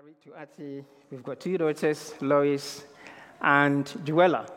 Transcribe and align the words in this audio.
married 0.00 0.22
to 0.22 0.32
Ati. 0.40 0.84
We've 1.10 1.24
got 1.24 1.40
two 1.40 1.58
daughters, 1.58 2.14
Lois 2.20 2.84
and 3.40 3.84
Joella. 4.04 4.48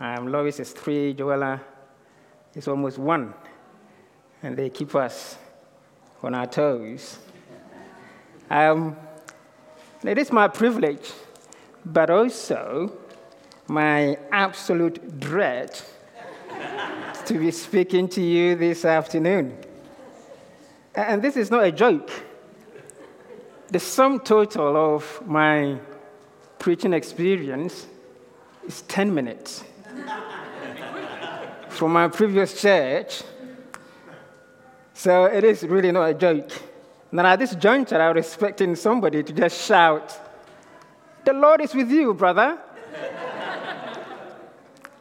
Um, 0.00 0.32
Lois 0.32 0.58
is 0.58 0.72
three, 0.72 1.14
Joella 1.14 1.60
is 2.56 2.66
almost 2.66 2.98
one. 2.98 3.32
And 4.42 4.56
they 4.56 4.68
keep 4.68 4.96
us 4.96 5.38
on 6.20 6.34
our 6.34 6.48
toes. 6.48 7.20
Um, 8.50 8.96
it 10.02 10.18
is 10.18 10.32
my 10.32 10.48
privilege, 10.48 11.12
but 11.86 12.10
also 12.10 12.92
my 13.68 14.18
absolute 14.32 15.20
dread 15.20 15.80
to 17.24 17.34
be 17.34 17.52
speaking 17.52 18.08
to 18.08 18.20
you 18.20 18.56
this 18.56 18.84
afternoon. 18.84 19.56
And 20.96 21.22
this 21.22 21.36
is 21.36 21.52
not 21.52 21.62
a 21.62 21.70
joke 21.70 22.10
the 23.70 23.78
sum 23.78 24.18
total 24.20 24.76
of 24.94 25.22
my 25.26 25.78
preaching 26.58 26.92
experience 26.92 27.86
is 28.66 28.82
10 28.82 29.14
minutes. 29.14 29.64
From 31.68 31.92
my 31.92 32.08
previous 32.08 32.60
church. 32.60 33.22
So 34.92 35.24
it 35.24 35.44
is 35.44 35.62
really 35.62 35.92
not 35.92 36.10
a 36.10 36.14
joke. 36.14 36.50
Now, 37.12 37.26
at 37.26 37.38
this 37.38 37.54
juncture, 37.54 38.00
I 38.00 38.12
was 38.12 38.26
expecting 38.26 38.74
somebody 38.76 39.22
to 39.22 39.32
just 39.32 39.66
shout, 39.66 40.18
The 41.24 41.32
Lord 41.32 41.60
is 41.60 41.74
with 41.74 41.90
you, 41.90 42.12
brother. 42.14 42.58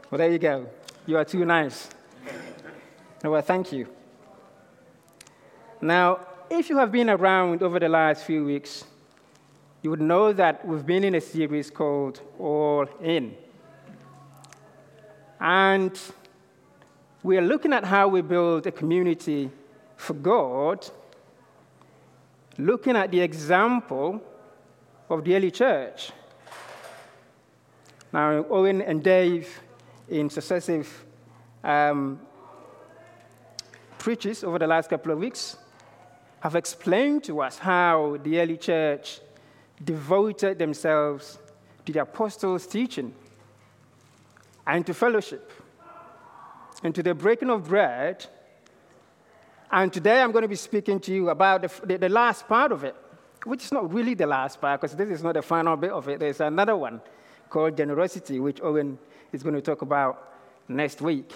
well, 0.09 0.17
there 0.17 0.31
you 0.31 0.39
go. 0.39 0.67
You 1.05 1.17
are 1.17 1.25
too 1.25 1.43
nice. 1.43 1.89
Well, 3.23 3.41
thank 3.41 3.71
you. 3.71 3.87
Now, 5.81 6.19
if 6.49 6.69
you 6.69 6.77
have 6.77 6.91
been 6.91 7.09
around 7.09 7.61
over 7.61 7.79
the 7.79 7.89
last 7.89 8.23
few 8.23 8.43
weeks, 8.43 8.83
you 9.81 9.89
would 9.89 10.01
know 10.01 10.33
that 10.33 10.65
we've 10.67 10.85
been 10.85 11.03
in 11.03 11.15
a 11.15 11.21
series 11.21 11.69
called 11.69 12.21
All 12.39 12.87
In. 13.01 13.35
And 15.39 15.97
we 17.23 17.37
are 17.37 17.41
looking 17.41 17.71
at 17.71 17.85
how 17.85 18.07
we 18.07 18.21
build 18.21 18.65
a 18.67 18.71
community 18.71 19.51
for 19.95 20.13
God, 20.13 20.85
looking 22.57 22.95
at 22.95 23.11
the 23.11 23.21
example 23.21 24.21
of 25.09 25.23
the 25.23 25.35
early 25.35 25.51
church. 25.51 26.11
Now, 28.11 28.45
Owen 28.49 28.81
and 28.81 29.03
Dave, 29.03 29.61
in 30.09 30.29
successive 30.29 31.05
um, 31.63 32.19
preaches 33.99 34.43
over 34.43 34.57
the 34.57 34.67
last 34.67 34.89
couple 34.89 35.11
of 35.11 35.19
weeks, 35.19 35.57
have 36.41 36.55
explained 36.55 37.23
to 37.25 37.41
us 37.41 37.57
how 37.57 38.17
the 38.23 38.39
early 38.39 38.57
church 38.57 39.19
devoted 39.83 40.57
themselves 40.57 41.37
to 41.85 41.93
the 41.93 42.01
apostles' 42.01 42.65
teaching 42.67 43.13
and 44.65 44.85
to 44.85 44.93
fellowship 44.93 45.51
and 46.83 46.95
to 46.95 47.03
the 47.03 47.13
breaking 47.13 47.49
of 47.49 47.67
bread. 47.67 48.25
And 49.71 49.91
today 49.91 50.21
I'm 50.21 50.31
going 50.31 50.43
to 50.43 50.47
be 50.47 50.55
speaking 50.55 50.99
to 51.01 51.13
you 51.13 51.29
about 51.29 51.61
the, 51.61 51.85
the, 51.85 51.97
the 51.97 52.09
last 52.09 52.47
part 52.47 52.71
of 52.71 52.83
it, 52.83 52.95
which 53.43 53.63
is 53.63 53.71
not 53.71 53.93
really 53.93 54.13
the 54.13 54.27
last 54.27 54.59
part 54.61 54.81
because 54.81 54.95
this 54.95 55.09
is 55.09 55.23
not 55.23 55.33
the 55.33 55.41
final 55.41 55.75
bit 55.75 55.91
of 55.91 56.07
it. 56.07 56.19
There's 56.19 56.41
another 56.41 56.75
one 56.75 57.01
called 57.49 57.75
generosity, 57.75 58.39
which 58.39 58.61
Owen 58.61 58.97
is 59.31 59.43
going 59.43 59.55
to 59.55 59.61
talk 59.61 59.81
about 59.81 60.33
next 60.67 61.01
week. 61.01 61.33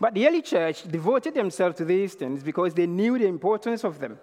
But 0.00 0.14
the 0.14 0.26
early 0.28 0.42
church 0.42 0.82
devoted 0.88 1.34
themselves 1.34 1.76
to 1.78 1.84
these 1.84 2.14
things 2.14 2.42
because 2.42 2.74
they 2.74 2.86
knew 2.86 3.18
the 3.18 3.26
importance 3.26 3.84
of 3.84 3.98
them. 3.98 4.18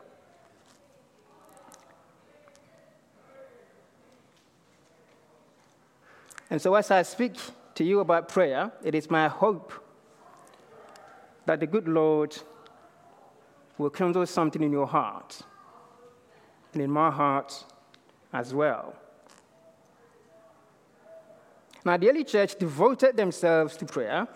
And 6.50 6.62
so, 6.62 6.76
as 6.76 6.92
I 6.92 7.02
speak 7.02 7.36
to 7.74 7.84
you 7.84 8.00
about 8.00 8.30
prayer, 8.30 8.72
it 8.84 8.96
is 8.96 9.10
my 9.10 9.28
hope 9.28 9.74
that 11.46 11.60
the 11.60 11.68
good 11.68 11.88
Lord 11.88 12.38
will 13.78 13.90
kindle 13.90 14.26
something 14.26 14.64
in 14.64 14.72
your 14.72 14.88
heart 14.88 15.42
and 16.72 16.82
in 16.82 16.90
my 16.90 17.12
heart 17.12 17.66
as 18.32 18.54
well. 18.54 18.96
Now, 21.84 21.98
the 21.98 22.10
early 22.10 22.24
church 22.24 22.56
devoted 22.56 23.18
themselves 23.18 23.76
to 23.78 23.86
prayer 23.86 24.28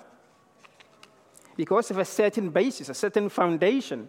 because 1.59 1.92
of 1.92 1.97
a 1.97 2.06
certain 2.06 2.50
basis, 2.52 2.88
a 2.88 2.94
certain 2.94 3.28
foundation. 3.28 4.08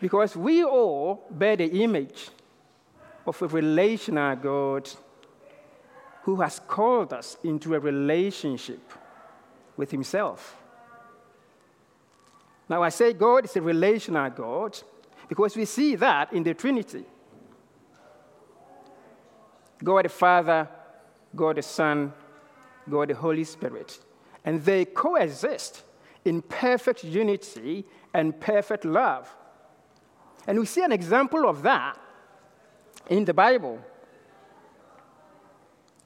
Because 0.00 0.36
we 0.36 0.62
all 0.62 1.26
bear 1.28 1.56
the 1.56 1.82
image 1.82 2.28
of 3.26 3.42
a 3.42 3.48
relational 3.48 4.36
God 4.36 4.88
who 6.22 6.40
has 6.40 6.60
called 6.60 7.12
us 7.12 7.36
into 7.42 7.74
a 7.74 7.80
relationship 7.80 8.92
with 9.76 9.90
Himself. 9.90 10.56
Now, 12.68 12.84
I 12.84 12.90
say 12.90 13.12
God 13.12 13.46
is 13.46 13.56
a 13.56 13.62
relational 13.62 14.30
God 14.30 14.78
because 15.28 15.56
we 15.56 15.64
see 15.64 15.96
that 15.96 16.32
in 16.32 16.44
the 16.44 16.54
Trinity 16.54 17.04
God 19.82 20.04
the 20.04 20.10
Father, 20.10 20.68
God 21.34 21.56
the 21.56 21.62
Son, 21.62 22.12
God 22.88 23.08
the 23.08 23.16
Holy 23.16 23.42
Spirit 23.42 23.98
and 24.44 24.64
they 24.64 24.84
coexist 24.84 25.82
in 26.24 26.42
perfect 26.42 27.04
unity 27.04 27.84
and 28.14 28.38
perfect 28.40 28.84
love. 28.84 29.34
And 30.46 30.58
we 30.58 30.66
see 30.66 30.82
an 30.82 30.92
example 30.92 31.48
of 31.48 31.62
that 31.62 31.98
in 33.08 33.24
the 33.24 33.34
Bible. 33.34 33.78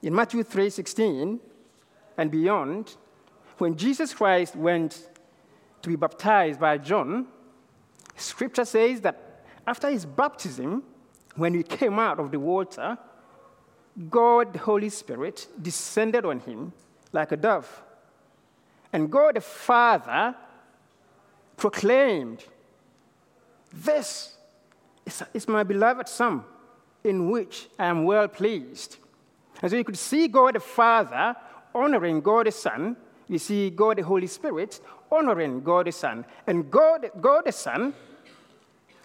In 0.01 0.13
Matthew 0.13 0.43
3:16 0.43 1.39
and 2.17 2.31
beyond, 2.31 2.97
when 3.57 3.75
Jesus 3.75 4.13
Christ 4.13 4.55
went 4.55 5.09
to 5.81 5.89
be 5.89 5.95
baptized 5.95 6.59
by 6.59 6.77
John, 6.77 7.27
scripture 8.15 8.65
says 8.65 9.01
that 9.01 9.43
after 9.67 9.89
his 9.89 10.05
baptism, 10.05 10.83
when 11.35 11.53
he 11.53 11.63
came 11.63 11.99
out 11.99 12.19
of 12.19 12.31
the 12.31 12.39
water, 12.39 12.97
God, 14.09 14.53
the 14.53 14.59
Holy 14.59 14.89
Spirit, 14.89 15.47
descended 15.61 16.25
on 16.25 16.39
him 16.39 16.73
like 17.11 17.31
a 17.31 17.37
dove. 17.37 17.83
And 18.95 19.11
God 19.11 19.35
the 19.35 19.41
Father 19.41 20.33
proclaimed, 21.57 22.45
This 23.73 24.37
is 25.33 25.49
my 25.49 25.63
beloved 25.63 26.07
Son, 26.07 26.45
in 27.03 27.29
which 27.29 27.67
I 27.77 27.87
am 27.87 28.05
well 28.05 28.29
pleased. 28.29 28.95
And 29.61 29.69
so 29.69 29.75
you 29.75 29.83
could 29.83 29.97
see 29.97 30.29
God 30.29 30.55
the 30.55 30.61
Father 30.61 31.35
honoring 31.73 32.21
God 32.21 32.47
the 32.47 32.53
Son. 32.53 32.95
You 33.27 33.37
see 33.37 33.69
God 33.69 33.97
the 33.97 34.03
Holy 34.03 34.27
Spirit 34.27 34.79
honoring 35.11 35.61
God 35.61 35.87
the 35.87 35.91
Son. 35.91 36.25
And 36.47 36.71
God, 36.71 37.11
God 37.19 37.47
the 37.47 37.51
Son 37.51 37.93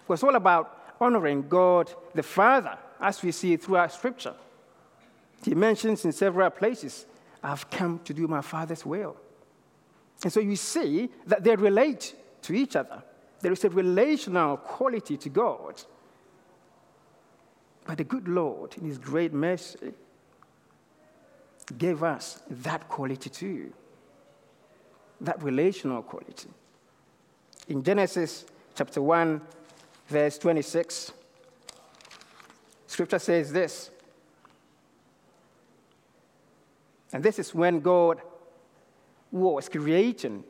was 0.06 0.22
all 0.22 0.36
about 0.36 0.94
honoring 1.00 1.48
God 1.48 1.92
the 2.14 2.22
Father, 2.22 2.78
as 3.00 3.20
we 3.24 3.32
see 3.32 3.56
throughout 3.56 3.92
Scripture. 3.92 4.34
He 5.44 5.56
mentions 5.56 6.04
in 6.04 6.12
several 6.12 6.50
places, 6.50 7.06
I've 7.42 7.68
come 7.68 7.98
to 8.04 8.14
do 8.14 8.28
my 8.28 8.40
Father's 8.40 8.86
will. 8.86 9.16
And 10.22 10.32
so 10.32 10.40
you 10.40 10.56
see 10.56 11.10
that 11.26 11.44
they 11.44 11.56
relate 11.56 12.14
to 12.42 12.52
each 12.52 12.76
other. 12.76 13.02
There 13.40 13.52
is 13.52 13.64
a 13.64 13.70
relational 13.70 14.58
quality 14.58 15.16
to 15.16 15.28
God. 15.28 15.82
But 17.86 17.98
the 17.98 18.04
good 18.04 18.28
Lord, 18.28 18.74
in 18.76 18.84
His 18.84 18.98
great 18.98 19.32
mercy, 19.32 19.92
gave 21.78 22.02
us 22.02 22.42
that 22.50 22.88
quality 22.88 23.30
too 23.30 23.72
that 25.20 25.42
relational 25.42 26.02
quality. 26.02 26.48
In 27.68 27.82
Genesis 27.82 28.46
chapter 28.74 29.02
1, 29.02 29.40
verse 30.08 30.38
26, 30.38 31.12
scripture 32.86 33.18
says 33.18 33.52
this. 33.52 33.90
And 37.12 37.22
this 37.22 37.38
is 37.38 37.54
when 37.54 37.80
God 37.80 38.22
was 39.30 39.68
creating 39.68 40.44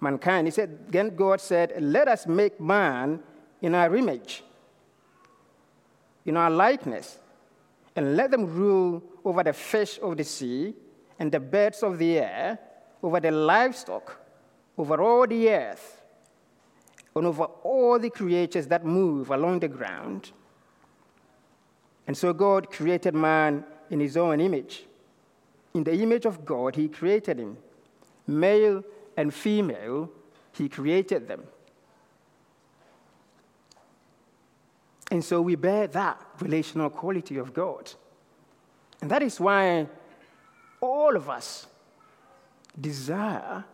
mankind. 0.00 0.46
He 0.46 0.50
said, 0.50 0.90
then 0.90 1.14
God 1.14 1.40
said, 1.40 1.72
Let 1.80 2.08
us 2.08 2.26
make 2.26 2.60
man 2.60 3.20
in 3.60 3.74
our 3.74 3.94
image, 3.94 4.42
in 6.26 6.36
our 6.36 6.50
likeness, 6.50 7.18
and 7.94 8.16
let 8.16 8.30
them 8.30 8.46
rule 8.46 9.02
over 9.24 9.42
the 9.42 9.52
fish 9.52 9.98
of 10.02 10.16
the 10.16 10.24
sea 10.24 10.74
and 11.18 11.30
the 11.30 11.40
birds 11.40 11.82
of 11.82 11.98
the 11.98 12.18
air, 12.18 12.58
over 13.02 13.20
the 13.20 13.30
livestock, 13.30 14.20
over 14.76 15.00
all 15.00 15.26
the 15.26 15.50
earth, 15.50 16.02
and 17.14 17.26
over 17.26 17.44
all 17.44 17.98
the 17.98 18.10
creatures 18.10 18.66
that 18.66 18.84
move 18.84 19.30
along 19.30 19.60
the 19.60 19.68
ground. 19.68 20.32
And 22.06 22.16
so 22.16 22.32
God 22.32 22.70
created 22.70 23.14
man 23.14 23.64
in 23.90 24.00
his 24.00 24.16
own 24.16 24.40
image. 24.40 24.84
In 25.74 25.84
the 25.84 25.92
image 25.92 26.26
of 26.26 26.44
God, 26.44 26.74
he 26.74 26.88
created 26.88 27.38
him. 27.38 27.56
Male 28.26 28.84
and 29.16 29.32
female, 29.32 30.10
he 30.52 30.68
created 30.68 31.28
them. 31.28 31.42
And 35.10 35.22
so 35.22 35.42
we 35.42 35.56
bear 35.56 35.86
that 35.88 36.20
relational 36.40 36.88
quality 36.88 37.36
of 37.36 37.52
God. 37.52 37.92
And 39.02 39.10
that 39.10 39.22
is 39.22 39.38
why 39.38 39.86
all 40.80 41.16
of 41.16 41.28
us 41.28 41.66
desire 42.80 43.64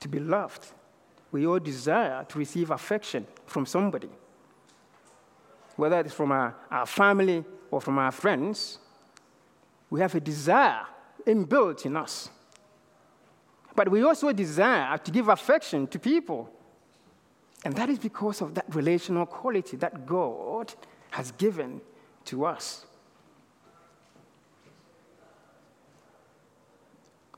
to 0.00 0.08
be 0.08 0.18
loved. 0.18 0.66
We 1.30 1.46
all 1.46 1.60
desire 1.60 2.24
to 2.24 2.38
receive 2.38 2.70
affection 2.70 3.26
from 3.46 3.64
somebody, 3.64 4.10
whether 5.76 6.00
it's 6.00 6.12
from 6.12 6.32
our, 6.32 6.54
our 6.70 6.86
family 6.86 7.44
or 7.70 7.80
from 7.80 7.98
our 7.98 8.10
friends. 8.10 8.78
We 9.88 10.00
have 10.00 10.14
a 10.14 10.20
desire 10.20 10.86
inbuilt 11.26 11.86
in 11.86 11.96
us. 11.96 12.28
But 13.74 13.88
we 13.88 14.02
also 14.04 14.32
desire 14.32 14.98
to 14.98 15.10
give 15.10 15.28
affection 15.28 15.86
to 15.88 15.98
people. 15.98 16.50
And 17.64 17.74
that 17.76 17.88
is 17.88 17.98
because 17.98 18.40
of 18.40 18.54
that 18.54 18.66
relational 18.74 19.26
quality 19.26 19.76
that 19.78 20.06
God 20.06 20.74
has 21.10 21.32
given 21.32 21.80
to 22.26 22.44
us. 22.44 22.86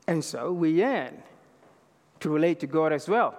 And 0.07 0.23
so 0.23 0.51
we 0.51 0.71
yearn 0.71 1.23
to 2.19 2.29
relate 2.29 2.59
to 2.59 2.67
God 2.67 2.93
as 2.93 3.07
well. 3.07 3.35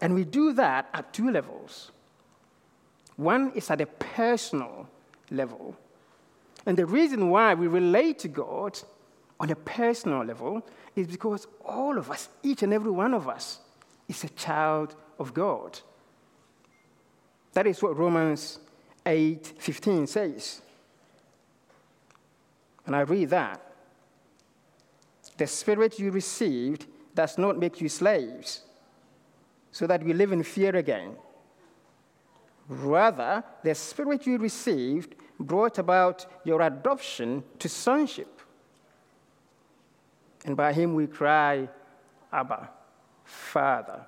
And 0.00 0.14
we 0.14 0.24
do 0.24 0.52
that 0.52 0.88
at 0.92 1.12
two 1.12 1.30
levels. 1.30 1.90
One 3.16 3.52
is 3.54 3.70
at 3.70 3.80
a 3.80 3.86
personal 3.86 4.88
level. 5.30 5.74
And 6.66 6.76
the 6.76 6.84
reason 6.84 7.30
why 7.30 7.54
we 7.54 7.66
relate 7.66 8.18
to 8.20 8.28
God 8.28 8.78
on 9.38 9.50
a 9.50 9.56
personal 9.56 10.24
level 10.24 10.62
is 10.94 11.06
because 11.06 11.46
all 11.64 11.98
of 11.98 12.10
us, 12.10 12.28
each 12.42 12.62
and 12.62 12.72
every 12.72 12.90
one 12.90 13.14
of 13.14 13.28
us, 13.28 13.60
is 14.08 14.24
a 14.24 14.28
child 14.30 14.94
of 15.18 15.34
God. 15.34 15.80
That 17.52 17.66
is 17.66 17.82
what 17.82 17.96
Romans 17.96 18.58
8:15 19.04 20.06
says. 20.06 20.62
And 22.86 22.94
I 22.94 23.00
read 23.00 23.30
that. 23.30 23.60
The 25.36 25.46
spirit 25.46 25.98
you 25.98 26.10
received 26.10 26.86
does 27.14 27.36
not 27.36 27.58
make 27.58 27.80
you 27.80 27.88
slaves, 27.88 28.62
so 29.70 29.86
that 29.86 30.02
we 30.02 30.12
live 30.12 30.32
in 30.32 30.42
fear 30.42 30.74
again. 30.76 31.16
Rather, 32.68 33.44
the 33.62 33.74
spirit 33.74 34.26
you 34.26 34.38
received 34.38 35.14
brought 35.38 35.78
about 35.78 36.26
your 36.44 36.62
adoption 36.62 37.44
to 37.58 37.68
sonship. 37.68 38.35
And 40.46 40.56
by 40.56 40.72
him 40.72 40.94
we 40.94 41.08
cry, 41.08 41.68
Abba, 42.32 42.70
Father. 43.24 44.06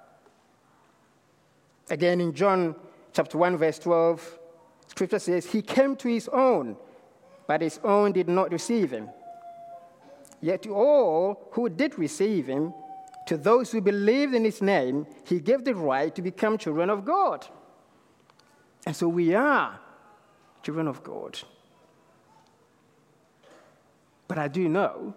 Again, 1.91 2.21
in 2.21 2.33
John 2.33 2.77
chapter 3.13 3.37
1, 3.37 3.57
verse 3.57 3.79
12, 3.81 4.39
scripture 4.87 5.19
says, 5.19 5.47
He 5.47 5.63
came 5.63 5.97
to 5.97 6.09
his 6.09 6.29
own, 6.29 6.77
but 7.49 7.61
his 7.61 7.81
own 7.83 8.13
did 8.13 8.29
not 8.29 8.53
receive 8.53 8.93
him. 8.93 9.09
Yet 10.41 10.63
to 10.63 10.75
all 10.75 11.49
who 11.53 11.69
did 11.69 11.99
receive 11.99 12.47
him, 12.47 12.73
to 13.27 13.37
those 13.37 13.73
who 13.73 13.81
believed 13.81 14.33
in 14.33 14.45
his 14.45 14.63
name, 14.63 15.07
he 15.25 15.41
gave 15.41 15.65
the 15.65 15.75
right 15.75 16.15
to 16.15 16.23
become 16.23 16.57
children 16.57 16.89
of 16.89 17.05
God. 17.05 17.47
And 18.87 18.95
so 18.95 19.09
we 19.09 19.35
are 19.35 19.81
children 20.63 20.87
of 20.87 21.03
God. 21.03 21.41
But 24.29 24.39
I 24.39 24.47
do 24.47 24.69
know 24.69 25.15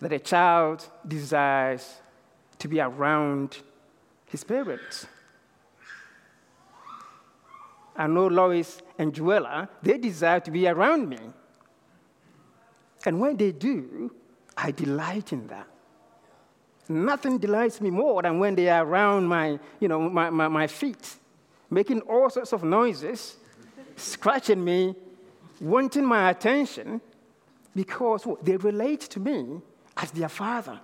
that 0.00 0.12
a 0.12 0.18
child 0.18 0.86
desires 1.06 2.00
to 2.58 2.68
be 2.68 2.80
around 2.80 3.58
his 4.26 4.44
parents. 4.44 5.06
I 7.96 8.06
know 8.06 8.28
Lois 8.28 8.80
and 8.98 9.12
Joella, 9.12 9.68
they 9.82 9.98
desire 9.98 10.40
to 10.40 10.50
be 10.50 10.66
around 10.66 11.08
me. 11.08 11.18
And 13.04 13.20
when 13.20 13.36
they 13.36 13.52
do, 13.52 14.14
I 14.56 14.70
delight 14.70 15.32
in 15.32 15.46
that. 15.48 15.66
Nothing 16.88 17.38
delights 17.38 17.80
me 17.80 17.90
more 17.90 18.22
than 18.22 18.38
when 18.38 18.54
they 18.54 18.68
are 18.68 18.84
around 18.84 19.26
my, 19.26 19.58
you 19.80 19.88
know, 19.88 20.08
my, 20.08 20.30
my, 20.30 20.48
my 20.48 20.66
feet, 20.66 21.16
making 21.70 22.00
all 22.02 22.28
sorts 22.30 22.52
of 22.52 22.64
noises, 22.64 23.36
scratching 23.96 24.64
me, 24.64 24.94
wanting 25.60 26.04
my 26.04 26.30
attention, 26.30 27.00
because 27.76 28.26
they 28.42 28.56
relate 28.56 29.00
to 29.02 29.20
me 29.20 29.60
as 30.00 30.10
their 30.10 30.28
father. 30.28 30.80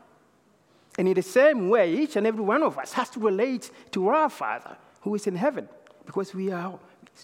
And 0.99 1.09
in 1.09 1.15
the 1.15 1.23
same 1.23 1.69
way, 1.69 1.93
each 1.95 2.17
and 2.17 2.27
every 2.27 2.45
one 2.45 2.63
of 2.63 2.79
us 2.79 2.93
has 2.93 3.11
to 3.11 3.21
relate 3.21 3.71
to 3.93 4.09
our 4.09 4.31
Father 4.31 4.77
who 5.01 5.15
is 5.15 5.27
in 5.27 5.37
heaven 5.37 5.69
because 6.05 6.35
we 6.35 6.51
are 6.53 6.79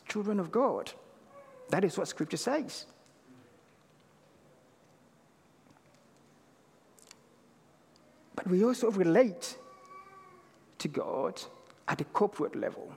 children 0.09 0.41
of 0.41 0.51
God. 0.51 0.93
That 1.71 1.85
is 1.85 1.97
what 1.97 2.09
Scripture 2.09 2.37
says. 2.37 2.87
But 8.35 8.47
we 8.47 8.65
also 8.65 8.91
relate 8.91 9.57
to 10.79 10.89
God 10.89 11.41
at 11.89 12.01
a 12.01 12.05
corporate 12.05 12.57
level, 12.57 12.93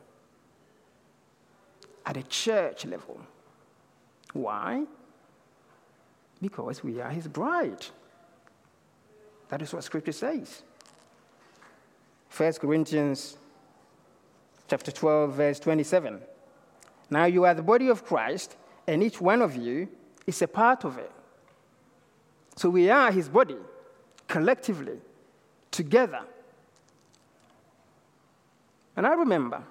at 2.06 2.18
a 2.18 2.24
church 2.24 2.86
level. 2.86 3.20
Why? 4.34 4.86
Because 6.42 6.84
we 6.84 7.00
are 7.00 7.10
His 7.10 7.28
bride. 7.28 7.86
That 9.56 9.62
is 9.62 9.72
what 9.72 9.86
Scripture 9.86 10.12
says. 10.12 10.64
1 12.36 12.54
Corinthians 12.56 13.38
chapter 14.68 14.92
12, 14.92 15.32
verse 15.34 15.60
27. 15.62 16.20
Now 17.10 17.24
you 17.24 17.46
are 17.46 17.54
the 17.54 17.64
body 17.64 17.88
of 17.88 18.04
Christ, 18.04 18.58
and 18.86 19.02
each 19.02 19.22
one 19.22 19.42
of 19.42 19.56
you 19.56 19.88
is 20.28 20.42
a 20.42 20.48
part 20.50 20.84
of 20.84 20.98
it. 20.98 21.10
So 22.58 22.70
we 22.70 22.90
are 22.90 23.14
his 23.14 23.30
body, 23.30 23.56
collectively, 24.28 25.00
together. 25.72 26.24
And 28.98 29.08
I 29.08 29.14
remember 29.14 29.64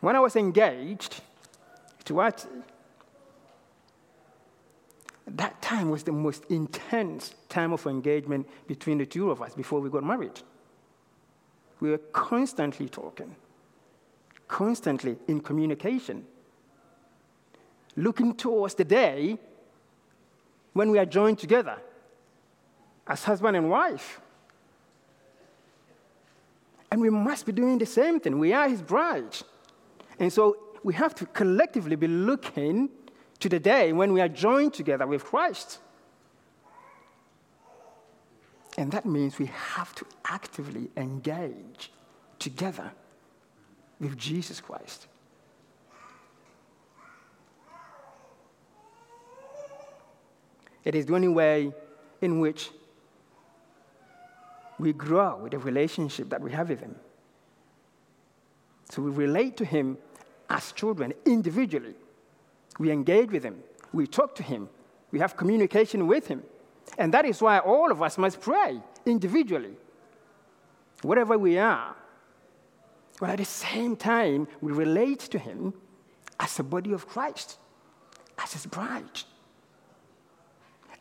when 0.00 0.16
I 0.16 0.18
was 0.18 0.34
engaged 0.34 1.20
to 2.06 2.20
Ati, 2.20 2.48
that 5.26 5.60
time 5.60 5.90
was 5.90 6.04
the 6.04 6.12
most 6.12 6.44
intense 6.50 7.34
time 7.48 7.72
of 7.72 7.84
engagement 7.86 8.46
between 8.66 8.98
the 8.98 9.06
two 9.06 9.30
of 9.30 9.42
us 9.42 9.54
before 9.54 9.80
we 9.80 9.90
got 9.90 10.04
married. 10.04 10.40
We 11.80 11.90
were 11.90 11.98
constantly 11.98 12.88
talking, 12.88 13.34
constantly 14.46 15.16
in 15.26 15.40
communication, 15.40 16.24
looking 17.96 18.34
towards 18.34 18.74
the 18.74 18.84
day 18.84 19.38
when 20.72 20.90
we 20.90 20.98
are 20.98 21.06
joined 21.06 21.38
together 21.38 21.78
as 23.06 23.24
husband 23.24 23.56
and 23.56 23.68
wife. 23.68 24.20
And 26.90 27.00
we 27.00 27.10
must 27.10 27.46
be 27.46 27.52
doing 27.52 27.78
the 27.78 27.86
same 27.86 28.20
thing. 28.20 28.38
We 28.38 28.52
are 28.52 28.68
his 28.68 28.80
bride. 28.80 29.36
And 30.18 30.32
so 30.32 30.56
we 30.84 30.94
have 30.94 31.14
to 31.16 31.26
collectively 31.26 31.96
be 31.96 32.06
looking 32.06 32.90
to 33.40 33.48
the 33.48 33.58
day 33.58 33.92
when 33.92 34.12
we 34.12 34.20
are 34.20 34.28
joined 34.28 34.74
together 34.74 35.06
with 35.06 35.24
Christ. 35.24 35.78
And 38.78 38.92
that 38.92 39.06
means 39.06 39.38
we 39.38 39.46
have 39.46 39.94
to 39.96 40.06
actively 40.26 40.90
engage 40.96 41.90
together 42.38 42.92
with 44.00 44.16
Jesus 44.16 44.60
Christ. 44.60 45.06
It 50.84 50.94
is 50.94 51.06
the 51.06 51.14
only 51.14 51.28
way 51.28 51.72
in 52.20 52.38
which 52.38 52.70
we 54.78 54.92
grow 54.92 55.38
with 55.38 55.52
the 55.52 55.58
relationship 55.58 56.28
that 56.30 56.40
we 56.40 56.52
have 56.52 56.68
with 56.68 56.80
Him. 56.80 56.94
So 58.90 59.02
we 59.02 59.10
relate 59.10 59.56
to 59.56 59.64
Him 59.64 59.98
as 60.48 60.70
children 60.72 61.12
individually 61.24 61.94
we 62.78 62.90
engage 62.90 63.30
with 63.30 63.44
Him. 63.44 63.62
We 63.92 64.06
talk 64.06 64.34
to 64.36 64.42
Him. 64.42 64.68
We 65.10 65.18
have 65.18 65.36
communication 65.36 66.06
with 66.06 66.26
Him. 66.26 66.42
And 66.98 67.12
that 67.14 67.24
is 67.24 67.40
why 67.40 67.58
all 67.58 67.90
of 67.90 68.02
us 68.02 68.18
must 68.18 68.40
pray 68.40 68.80
individually, 69.04 69.76
wherever 71.02 71.38
we 71.38 71.58
are. 71.58 71.94
But 73.18 73.30
at 73.30 73.38
the 73.38 73.44
same 73.44 73.96
time, 73.96 74.46
we 74.60 74.72
relate 74.72 75.20
to 75.20 75.38
Him 75.38 75.74
as 76.38 76.56
the 76.56 76.62
body 76.62 76.92
of 76.92 77.08
Christ, 77.08 77.58
as 78.38 78.52
His 78.52 78.66
bride. 78.66 79.22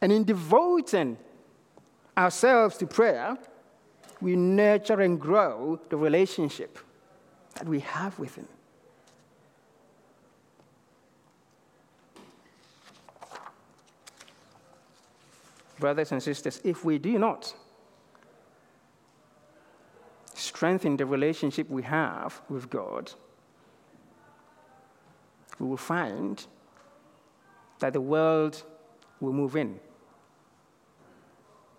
And 0.02 0.12
in 0.12 0.24
devoting 0.24 1.18
ourselves 2.18 2.78
to 2.78 2.88
prayer, 2.88 3.38
we 4.22 4.36
nurture 4.36 5.02
and 5.02 5.20
grow 5.20 5.80
the 5.90 5.98
relationship 5.98 6.80
that 7.56 7.68
we 7.68 7.80
have 7.82 8.18
with 8.18 8.36
Him. 8.36 8.48
Brothers 15.86 16.12
and 16.12 16.24
sisters, 16.24 16.60
if 16.64 16.84
we 16.84 16.98
do 16.98 17.20
not 17.20 17.54
strengthen 20.34 20.98
the 20.98 21.06
relationship 21.06 21.70
we 21.70 21.84
have 21.84 22.42
with 22.50 22.72
God, 22.72 23.12
we 25.60 25.68
will 25.68 25.78
find 25.78 26.44
that 27.78 27.94
the 27.94 28.02
world 28.02 28.64
will 29.20 29.32
move 29.32 29.56
in. 29.56 29.80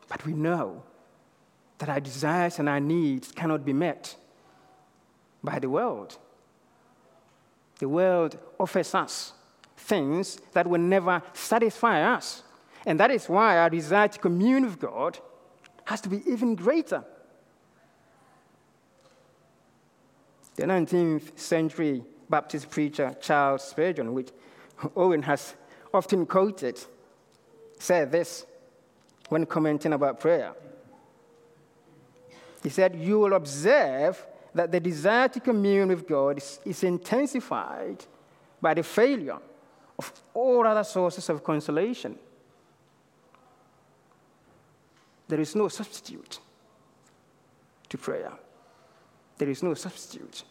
But 0.09 0.25
we 0.25 0.35
know 0.35 0.85
that 1.79 1.89
our 1.89 1.99
desires 1.99 2.61
and 2.61 2.69
our 2.69 2.79
needs 2.79 3.33
cannot 3.33 3.65
be 3.65 3.73
met 3.73 4.15
by 5.43 5.59
the 5.59 5.69
world. 5.69 6.17
The 7.81 7.89
world 7.89 8.39
offers 8.61 8.95
us 8.95 9.33
things 9.77 10.37
that 10.53 10.69
will 10.69 10.81
never 10.81 11.21
satisfy 11.33 12.15
us. 12.15 12.45
And 12.87 13.01
that 13.01 13.11
is 13.11 13.29
why 13.29 13.59
our 13.59 13.69
desire 13.69 14.07
to 14.07 14.19
commune 14.19 14.65
with 14.65 14.79
God 14.79 15.19
has 15.85 16.01
to 16.03 16.09
be 16.09 16.23
even 16.31 16.55
greater. 16.55 17.05
The 20.55 20.63
19th 20.63 21.39
century 21.39 22.05
Baptist 22.31 22.71
preacher 22.71 23.15
Charles 23.21 23.65
Spurgeon, 23.65 24.15
which 24.15 24.31
Owen 24.97 25.23
has 25.23 25.55
often 25.93 26.27
quoted, 26.27 26.81
said 27.79 28.11
this 28.11 28.47
when 29.29 29.47
commenting 29.47 29.93
about 29.93 30.21
prayer. 30.21 30.55
He 32.63 32.69
said, 32.69 32.97
You 32.97 33.21
will 33.21 33.35
observe 33.35 34.25
that 34.55 34.73
the 34.73 34.81
desire 34.81 35.29
to 35.29 35.41
commune 35.41 35.89
with 35.89 36.07
God 36.07 36.39
is, 36.39 36.59
is 36.65 36.83
intensified 36.83 38.05
by 38.61 38.75
the 38.75 38.83
failure 38.83 39.39
of 39.99 40.13
all 40.35 40.67
other 40.67 40.85
sources 40.85 41.29
of 41.29 41.45
consolation. 41.45 42.19
There 45.29 45.41
is 45.41 45.55
no 45.55 45.69
substitute 45.69 46.39
to 47.89 47.99
prayer. 47.99 48.33
There 49.39 49.49
is 49.49 49.63
no 49.63 49.75
substitute 49.75 50.45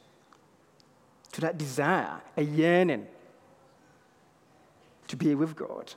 to 1.32 1.42
that 1.42 1.58
desire, 1.58 2.22
a 2.38 2.42
yearning 2.42 3.08
to 5.08 5.16
be 5.16 5.36
with 5.36 5.56
God. 5.56 5.94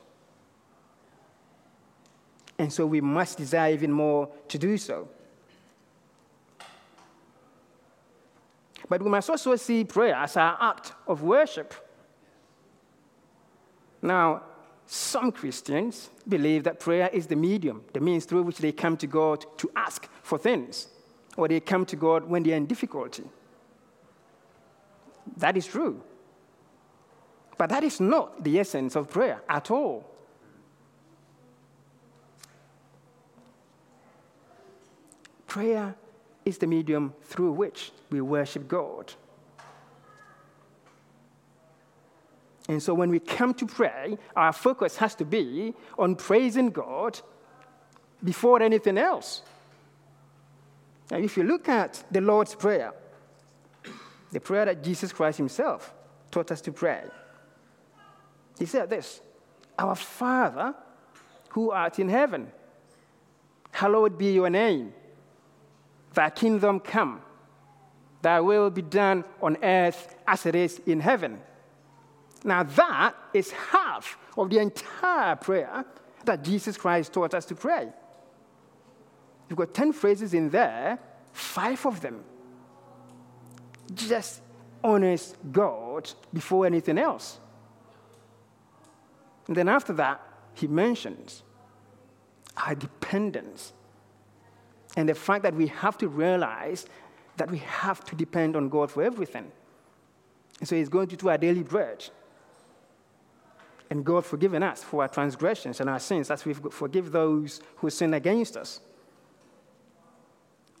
And 2.57 2.71
so 2.71 2.85
we 2.85 2.99
must 2.99 3.37
desire 3.37 3.73
even 3.73 3.91
more 3.91 4.29
to 4.49 4.57
do 4.57 4.77
so. 4.77 5.07
But 8.89 9.01
we 9.01 9.09
must 9.09 9.29
also 9.29 9.55
see 9.55 9.83
prayer 9.83 10.15
as 10.15 10.35
our 10.35 10.57
act 10.59 10.93
of 11.07 11.21
worship. 11.21 11.73
Now, 14.01 14.43
some 14.91 15.31
Christians 15.31 16.09
believe 16.27 16.63
that 16.63 16.79
prayer 16.79 17.11
is 17.13 17.27
the 17.27 17.35
medium, 17.35 17.83
the 17.93 17.99
means 17.99 18.25
through 18.25 18.41
which 18.41 18.57
they 18.57 18.71
come 18.71 18.97
to 18.97 19.05
God 19.05 19.45
to 19.59 19.69
ask 19.75 20.09
for 20.23 20.39
things, 20.39 20.87
or 21.37 21.47
they 21.47 21.59
come 21.59 21.85
to 21.85 21.95
God 21.95 22.27
when 22.27 22.41
they 22.41 22.53
are 22.53 22.55
in 22.55 22.65
difficulty. 22.65 23.23
That 25.37 25.55
is 25.55 25.67
true. 25.67 26.01
But 27.55 27.69
that 27.69 27.83
is 27.83 27.99
not 27.99 28.43
the 28.43 28.59
essence 28.59 28.95
of 28.95 29.11
prayer 29.11 29.43
at 29.47 29.69
all. 29.69 30.09
Prayer 35.45 35.93
is 36.45 36.57
the 36.57 36.65
medium 36.65 37.13
through 37.21 37.51
which 37.51 37.91
we 38.09 38.21
worship 38.21 38.67
God. 38.67 39.13
And 42.69 42.81
so 42.81 42.93
when 42.93 43.09
we 43.09 43.19
come 43.19 43.55
to 43.55 43.65
pray, 43.65 44.15
our 44.35 44.53
focus 44.53 44.95
has 44.97 45.15
to 45.15 45.25
be 45.25 45.73
on 45.97 46.15
praising 46.15 46.69
God 46.69 47.19
before 48.23 48.61
anything 48.61 48.95
else. 48.95 49.41
Now, 51.09 51.17
if 51.17 51.35
you 51.35 51.41
look 51.41 51.67
at 51.67 52.03
the 52.11 52.21
Lord's 52.21 52.53
Prayer, 52.53 52.93
the 54.31 54.39
prayer 54.39 54.65
that 54.65 54.83
Jesus 54.83 55.11
Christ 55.11 55.39
Himself 55.39 55.91
taught 56.29 56.51
us 56.51 56.61
to 56.61 56.71
pray, 56.71 57.05
He 58.59 58.67
said 58.67 58.87
this 58.91 59.19
Our 59.79 59.95
Father 59.95 60.75
who 61.49 61.71
art 61.71 61.97
in 61.97 62.07
heaven, 62.07 62.51
hallowed 63.71 64.15
be 64.15 64.31
your 64.31 64.51
name. 64.51 64.93
Thy 66.13 66.29
kingdom 66.29 66.81
come, 66.81 67.21
thy 68.21 68.41
will 68.41 68.69
be 68.69 68.83
done 68.83 69.23
on 69.41 69.57
earth 69.63 70.15
as 70.27 70.45
it 70.45 70.53
is 70.53 70.79
in 70.85 70.99
heaven. 70.99 71.41
Now, 72.43 72.63
that 72.63 73.15
is 73.33 73.51
half 73.51 74.17
of 74.37 74.49
the 74.49 74.59
entire 74.59 75.35
prayer 75.35 75.85
that 76.25 76.43
Jesus 76.43 76.77
Christ 76.77 77.13
taught 77.13 77.33
us 77.33 77.45
to 77.45 77.55
pray. 77.55 77.89
You've 79.49 79.57
got 79.57 79.73
10 79.73 79.93
phrases 79.93 80.33
in 80.33 80.49
there, 80.49 80.99
five 81.33 81.85
of 81.85 82.01
them 82.01 82.23
just 83.93 84.41
honors 84.83 85.35
God 85.51 86.09
before 86.33 86.65
anything 86.65 86.97
else. 86.97 87.39
And 89.47 89.55
then 89.55 89.67
after 89.67 89.93
that, 89.93 90.21
he 90.53 90.67
mentions 90.67 91.43
our 92.55 92.75
dependence 92.75 93.73
and 94.95 95.07
the 95.07 95.15
fact 95.15 95.43
that 95.43 95.55
we 95.55 95.67
have 95.67 95.97
to 95.99 96.07
realize 96.07 96.85
that 97.37 97.49
we 97.49 97.59
have 97.59 98.03
to 98.05 98.15
depend 98.15 98.55
on 98.55 98.69
God 98.69 98.91
for 98.91 99.01
everything. 99.03 99.51
And 100.59 100.67
so 100.67 100.75
he's 100.75 100.89
going 100.89 101.07
to 101.07 101.15
do 101.15 101.29
our 101.29 101.37
daily 101.37 101.63
bread. 101.63 102.09
And 103.89 104.05
God 104.05 104.25
forgiving 104.25 104.61
us 104.61 104.83
for 104.83 105.01
our 105.01 105.07
transgressions 105.07 105.79
and 105.79 105.89
our 105.89 105.99
sins 105.99 106.29
as 106.29 106.45
we 106.45 106.53
forgive 106.53 107.11
those 107.11 107.59
who 107.77 107.89
sin 107.89 108.13
against 108.13 108.55
us. 108.55 108.81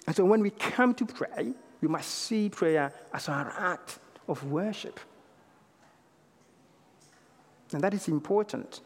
And 0.05 0.15
so 0.15 0.25
when 0.25 0.41
we 0.41 0.51
come 0.51 0.93
to 0.95 1.05
pray, 1.05 1.53
we 1.81 1.87
must 1.87 2.09
see 2.09 2.49
prayer 2.49 2.93
as 3.13 3.29
our 3.29 3.53
act 3.57 3.99
of 4.27 4.43
worship. 4.43 4.99
And 7.73 7.81
that 7.83 7.93
is 7.93 8.07
important. 8.07 8.81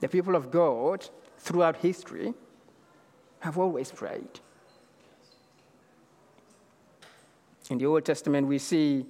The 0.00 0.08
people 0.08 0.34
of 0.34 0.50
God 0.50 1.08
throughout 1.38 1.76
history 1.76 2.34
have 3.40 3.58
always 3.58 3.90
prayed. 3.90 4.40
In 7.70 7.78
the 7.78 7.86
Old 7.86 8.04
Testament, 8.04 8.46
we 8.46 8.58
see 8.58 9.06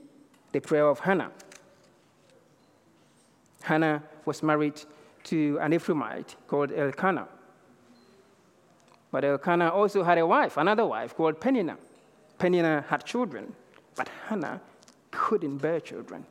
the 0.52 0.60
prayer 0.60 0.86
of 0.86 1.00
Hannah. 1.00 1.32
Hannah 3.62 4.02
was 4.24 4.42
married 4.42 4.80
to 5.24 5.58
an 5.60 5.72
Ephraimite 5.72 6.34
called 6.46 6.72
Elkanah. 6.72 7.28
But 9.10 9.24
Elkanah 9.24 9.68
also 9.68 10.02
had 10.02 10.18
a 10.18 10.26
wife, 10.26 10.56
another 10.56 10.86
wife 10.86 11.14
called 11.14 11.40
Peninnah. 11.40 11.78
Peninnah 12.38 12.84
had 12.88 13.04
children, 13.04 13.54
but 13.94 14.08
Hannah 14.26 14.60
couldn't 15.10 15.58
bear 15.58 15.80
children. 15.80 16.24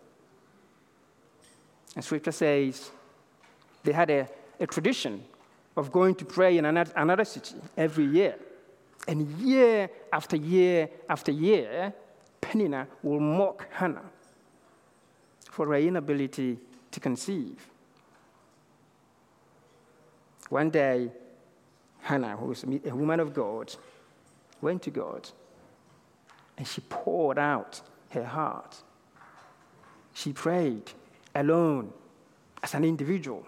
And 1.96 2.04
scripture 2.04 2.32
says 2.32 2.90
they 3.84 3.92
had 3.92 4.10
a, 4.10 4.28
a 4.60 4.68
tradition 4.68 5.24
of 5.78 5.92
going 5.92 6.16
to 6.16 6.26
pray 6.26 6.58
in 6.58 6.66
another, 6.66 6.92
another 6.96 7.26
city 7.26 7.56
every 7.78 8.06
year. 8.06 8.36
And 9.08 9.28
year 9.40 9.90
after 10.12 10.36
year 10.36 10.90
after 11.10 11.32
year, 11.32 11.94
Peninnah 12.40 12.88
will 13.04 13.20
mock 13.20 13.68
Hannah 13.72 14.10
for 15.50 15.68
her 15.68 15.76
inability 15.76 16.58
to 16.91 17.00
conceive. 17.00 17.67
One 20.50 20.69
day, 20.69 21.12
Hannah, 22.01 22.36
who 22.36 22.48
was 22.48 22.63
a 22.63 22.95
woman 22.95 23.19
of 23.19 23.33
God, 23.33 23.74
went 24.62 24.81
to 24.83 24.91
God 24.91 25.29
and 26.57 26.67
she 26.67 26.81
poured 26.81 27.39
out 27.39 27.81
her 28.12 28.25
heart. 28.25 28.75
She 30.13 30.33
prayed 30.33 30.91
alone 31.33 31.93
as 32.62 32.74
an 32.74 32.83
individual. 32.83 33.48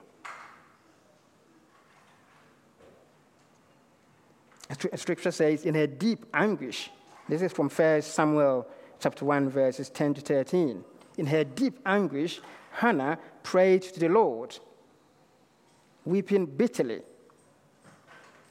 Scripture 4.96 5.32
says, 5.32 5.66
in 5.66 5.76
her 5.76 5.86
deep 5.86 6.26
anguish, 6.34 6.90
this 7.30 7.42
is 7.42 7.52
from 7.52 7.70
1 7.70 8.02
Samuel 8.02 8.68
chapter 9.00 9.26
1, 9.26 9.50
verses 9.50 9.90
10 9.90 10.16
to 10.16 10.22
13. 10.22 10.84
In 11.18 11.26
her 11.28 11.44
deep 11.44 11.80
anguish, 11.86 12.42
Hannah 12.72 13.20
prayed 13.44 13.84
to 13.84 14.00
the 14.00 14.10
Lord, 14.10 14.58
weeping 16.06 16.46
bitterly. 16.46 17.02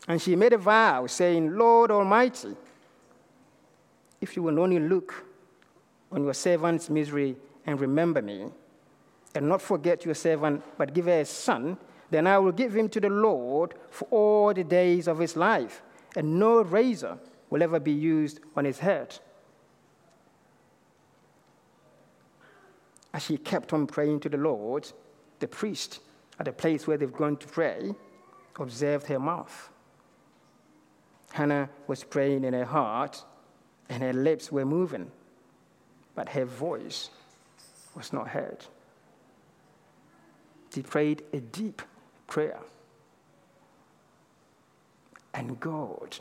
And 0.09 0.21
she 0.21 0.37
made 0.37 0.53
a 0.53 0.59
vow, 0.59 1.07
saying, 1.07 1.57
Lord 1.57 1.91
Almighty, 1.91 2.57
if 4.21 4.37
you 4.37 4.43
will 4.43 4.61
only 4.61 4.79
look 4.79 5.25
on 6.11 6.25
your 6.25 6.35
servant's 6.35 6.91
misery 6.91 7.37
and 7.67 7.81
remember 7.81 8.23
me, 8.23 8.47
and 9.35 9.49
not 9.49 9.63
forget 9.63 10.05
your 10.05 10.15
servant, 10.15 10.63
but 10.77 10.93
give 10.93 11.07
her 11.07 11.21
a 11.21 11.25
son, 11.25 11.79
then 12.11 12.27
I 12.27 12.39
will 12.39 12.53
give 12.53 12.77
him 12.77 12.89
to 12.91 13.01
the 13.01 13.09
Lord 13.09 13.75
for 13.91 14.07
all 14.11 14.53
the 14.53 14.65
days 14.65 15.09
of 15.09 15.19
his 15.19 15.37
life 15.37 15.83
and 16.17 16.39
no 16.39 16.63
razor 16.63 17.19
will 17.51 17.63
ever 17.63 17.81
be 17.81 17.93
used 17.93 18.41
on 18.57 18.65
his 18.65 18.79
head. 18.79 19.19
As 23.15 23.23
she 23.23 23.37
kept 23.37 23.73
on 23.73 23.87
praying 23.87 24.21
to 24.21 24.29
the 24.29 24.39
Lord, 24.39 24.91
the 25.39 25.49
priest 25.49 26.01
at 26.39 26.47
the 26.47 26.53
place 26.53 26.87
where 26.87 26.97
they've 26.97 27.13
gone 27.13 27.37
to 27.37 27.47
pray 27.47 27.95
observed 28.59 29.07
her 29.07 29.19
mouth. 29.19 29.71
Hannah 31.33 31.69
was 31.87 32.05
praying 32.05 32.45
in 32.45 32.53
her 32.53 32.65
heart, 32.65 33.25
and 33.89 34.03
her 34.03 34.13
lips 34.13 34.53
were 34.53 34.65
moving, 34.65 35.11
but 36.15 36.29
her 36.31 36.45
voice 36.45 37.11
was 37.95 38.13
not 38.13 38.29
heard. 38.29 38.65
She 40.75 40.83
prayed 40.83 41.23
a 41.33 41.41
deep 41.41 41.83
prayer. 42.27 42.61
And 45.35 45.59
God, 45.61 46.19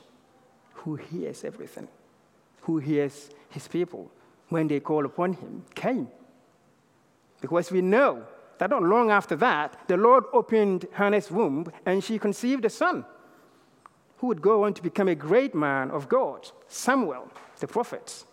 who 0.73 0.95
hears 0.95 1.43
everything, 1.43 1.87
who 2.61 2.77
hears 2.77 3.29
his 3.49 3.67
people 3.67 4.11
when 4.49 4.67
they 4.67 4.79
call 4.79 5.05
upon 5.05 5.33
him, 5.33 5.63
came. 5.75 6.07
Because 7.41 7.71
we 7.71 7.81
know 7.81 8.23
that 8.59 8.69
not 8.69 8.83
long 8.83 9.09
after 9.09 9.35
that, 9.37 9.87
the 9.87 9.97
Lord 9.97 10.23
opened 10.31 10.85
Hannah's 10.93 11.31
womb 11.31 11.71
and 11.85 12.03
she 12.03 12.19
conceived 12.19 12.63
a 12.63 12.69
son 12.69 13.03
who 14.19 14.27
would 14.27 14.41
go 14.41 14.63
on 14.63 14.73
to 14.75 14.83
become 14.83 15.07
a 15.07 15.15
great 15.15 15.55
man 15.55 15.89
of 15.89 16.07
God, 16.07 16.47
Samuel, 16.67 17.27
the 17.59 17.67
prophet. 17.67 18.23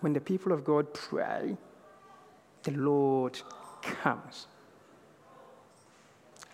When 0.00 0.14
the 0.14 0.20
people 0.20 0.52
of 0.52 0.64
God 0.64 0.94
pray, 0.94 1.56
the 2.62 2.72
Lord 2.72 3.38
comes 3.82 4.46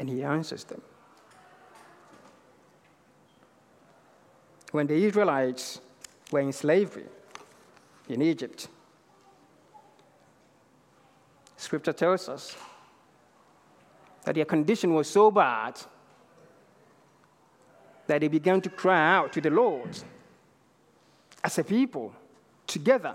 and 0.01 0.09
he 0.09 0.25
answers 0.25 0.65
them. 0.65 0.83
When 4.73 4.89
the 4.89 4.95
Israelites 4.95 5.81
were 6.31 6.41
in 6.41 6.53
slavery 6.53 7.07
in 8.09 8.21
Egypt, 8.21 8.69
Scripture 11.69 11.93
tells 11.93 12.31
us 12.31 12.57
that 14.25 14.35
their 14.35 14.47
condition 14.47 14.95
was 14.95 15.07
so 15.07 15.31
bad 15.31 15.79
that 18.07 18.23
they 18.23 18.29
began 18.29 18.59
to 18.63 18.71
cry 18.71 19.17
out 19.17 19.35
to 19.35 19.41
the 19.43 19.51
Lord 19.51 19.91
as 21.45 21.59
a 21.59 21.65
people 21.65 22.15
together. 22.67 23.15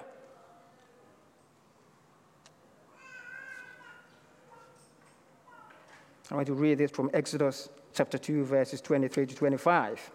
I 6.29 6.36
want 6.36 6.45
to 6.45 6.53
read 6.53 6.77
this 6.77 6.91
from 6.91 7.10
Exodus 7.12 7.69
chapter 7.91 8.19
2, 8.19 8.43
verses 8.43 8.81
23 8.81 9.25
to 9.25 9.36
25. 9.36 10.12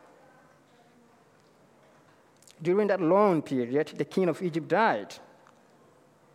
During 2.63 2.87
that 2.87 3.01
long 3.01 3.43
period, 3.43 3.95
the 3.97 4.05
king 4.05 4.29
of 4.29 4.41
Egypt 4.41 4.69
died. 4.69 5.13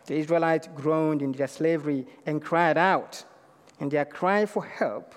The 0.05 0.15
Israelites 0.15 0.67
groaned 0.75 1.21
in 1.21 1.31
their 1.31 1.47
slavery 1.47 2.05
and 2.25 2.41
cried 2.41 2.77
out, 2.77 3.23
and 3.79 3.89
their 3.89 4.05
cry 4.05 4.45
for 4.45 4.65
help, 4.65 5.15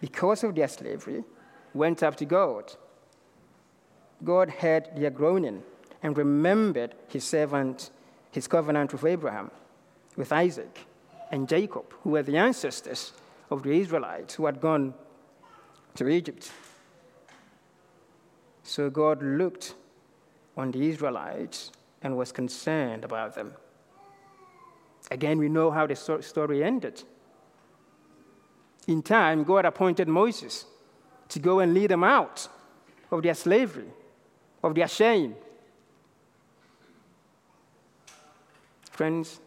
because 0.00 0.42
of 0.44 0.54
their 0.54 0.68
slavery, 0.68 1.24
went 1.74 2.02
up 2.02 2.16
to 2.16 2.24
God. 2.24 2.72
God 4.24 4.50
heard 4.50 4.88
their 4.96 5.10
groaning 5.10 5.62
and 6.02 6.16
remembered 6.16 6.94
his 7.08 7.24
servant, 7.24 7.90
his 8.32 8.48
covenant 8.48 8.92
with 8.92 9.04
Abraham, 9.04 9.50
with 10.16 10.32
Isaac, 10.32 10.86
and 11.30 11.48
Jacob, 11.48 11.92
who 12.02 12.10
were 12.10 12.22
the 12.22 12.36
ancestors 12.36 13.12
of 13.50 13.62
the 13.62 13.72
Israelites 13.72 14.34
who 14.34 14.46
had 14.46 14.60
gone 14.60 14.94
to 15.94 16.08
Egypt. 16.08 16.50
So 18.62 18.90
God 18.90 19.22
looked 19.22 19.74
on 20.56 20.70
the 20.70 20.88
Israelites 20.88 21.72
and 22.02 22.16
was 22.16 22.32
concerned 22.32 23.04
about 23.04 23.34
them. 23.34 23.52
Again, 25.10 25.38
we 25.38 25.48
know 25.48 25.70
how 25.70 25.86
the 25.86 25.96
story 25.96 26.62
ended. 26.62 27.02
In 28.86 29.02
time, 29.02 29.44
God 29.44 29.64
appointed 29.64 30.08
Moses 30.08 30.64
to 31.28 31.38
go 31.38 31.60
and 31.60 31.74
lead 31.74 31.90
them 31.90 32.04
out 32.04 32.48
of 33.10 33.22
their 33.22 33.34
slavery, 33.34 33.88
of 34.62 34.74
their 34.74 34.88
shame. 34.88 35.34
Friends, 38.90 39.40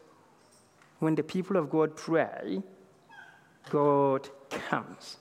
when 1.00 1.16
the 1.16 1.24
people 1.24 1.58
of 1.58 1.70
God 1.70 1.96
pray, 1.96 2.62
God 3.70 4.30
comes. 4.50 5.18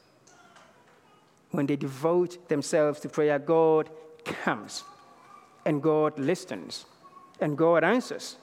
When 1.51 1.67
they 1.67 1.77
devote 1.77 2.49
themselves 2.49 3.01
to 3.01 3.09
prayer, 3.09 3.39
God 3.39 3.91
comes 4.25 4.85
and 5.65 5.83
God 5.83 6.19
listens 6.19 6.87
and 7.43 7.59
God 7.59 7.85
answers. 7.85 8.37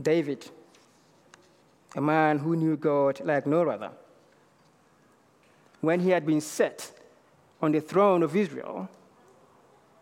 David, 0.00 0.48
a 1.94 2.00
man 2.00 2.38
who 2.38 2.56
knew 2.56 2.76
God 2.76 3.20
like 3.24 3.46
no 3.46 3.68
other, 3.68 3.90
when 5.80 6.00
he 6.00 6.10
had 6.10 6.24
been 6.24 6.40
set 6.40 6.90
on 7.60 7.72
the 7.72 7.80
throne 7.80 8.22
of 8.22 8.34
Israel, 8.34 8.88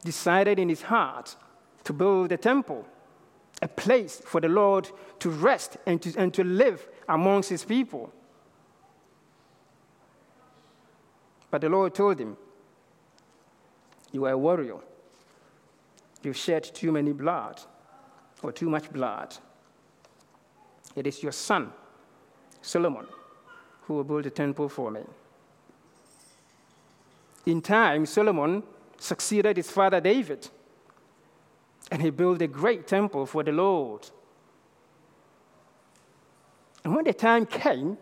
decided 0.05 0.59
in 0.59 0.69
his 0.69 0.83
heart 0.83 1.37
to 1.85 1.93
build 1.93 2.33
a 2.33 2.37
temple, 2.37 2.87
a 3.61 3.69
place 3.69 4.21
for 4.25 4.41
the 4.41 4.49
Lord 4.49 4.89
to 5.21 5.31
rest 5.31 5.77
and 5.87 6.01
to, 6.03 6.13
and 6.17 6.33
to 6.35 6.45
live 6.45 6.87
amongst 7.09 7.51
his 7.51 7.65
people. 7.65 8.13
But 11.51 11.61
the 11.61 11.69
Lord 11.69 11.95
told 11.95 12.19
him, 12.19 12.37
you 14.13 14.25
are 14.27 14.33
a 14.33 14.39
warrior. 14.39 14.79
You've 16.23 16.37
shed 16.37 16.63
too 16.63 16.93
many 16.93 17.13
blood, 17.13 17.61
or 18.43 18.53
too 18.53 18.71
much 18.71 18.91
blood. 18.93 19.35
It 20.95 21.07
is 21.07 21.23
your 21.23 21.33
son, 21.33 21.73
Solomon, 22.61 23.07
who 23.83 23.95
will 23.95 24.05
build 24.05 24.27
a 24.27 24.31
temple 24.31 24.69
for 24.69 24.91
me. 24.91 25.01
In 27.47 27.61
time, 27.61 28.07
Solomon 28.07 28.63
succeeded 28.99 29.57
his 29.57 29.71
father 29.71 30.01
David, 30.01 30.49
and 31.91 32.01
he 32.01 32.11
built 32.11 32.41
a 32.41 32.47
great 32.47 32.87
temple 32.87 33.27
for 33.27 33.43
the 33.43 33.53
Lord. 33.53 34.09
And 36.85 36.95
when 36.95 37.05
the 37.05 37.13
time 37.13 37.47
came 37.47 37.99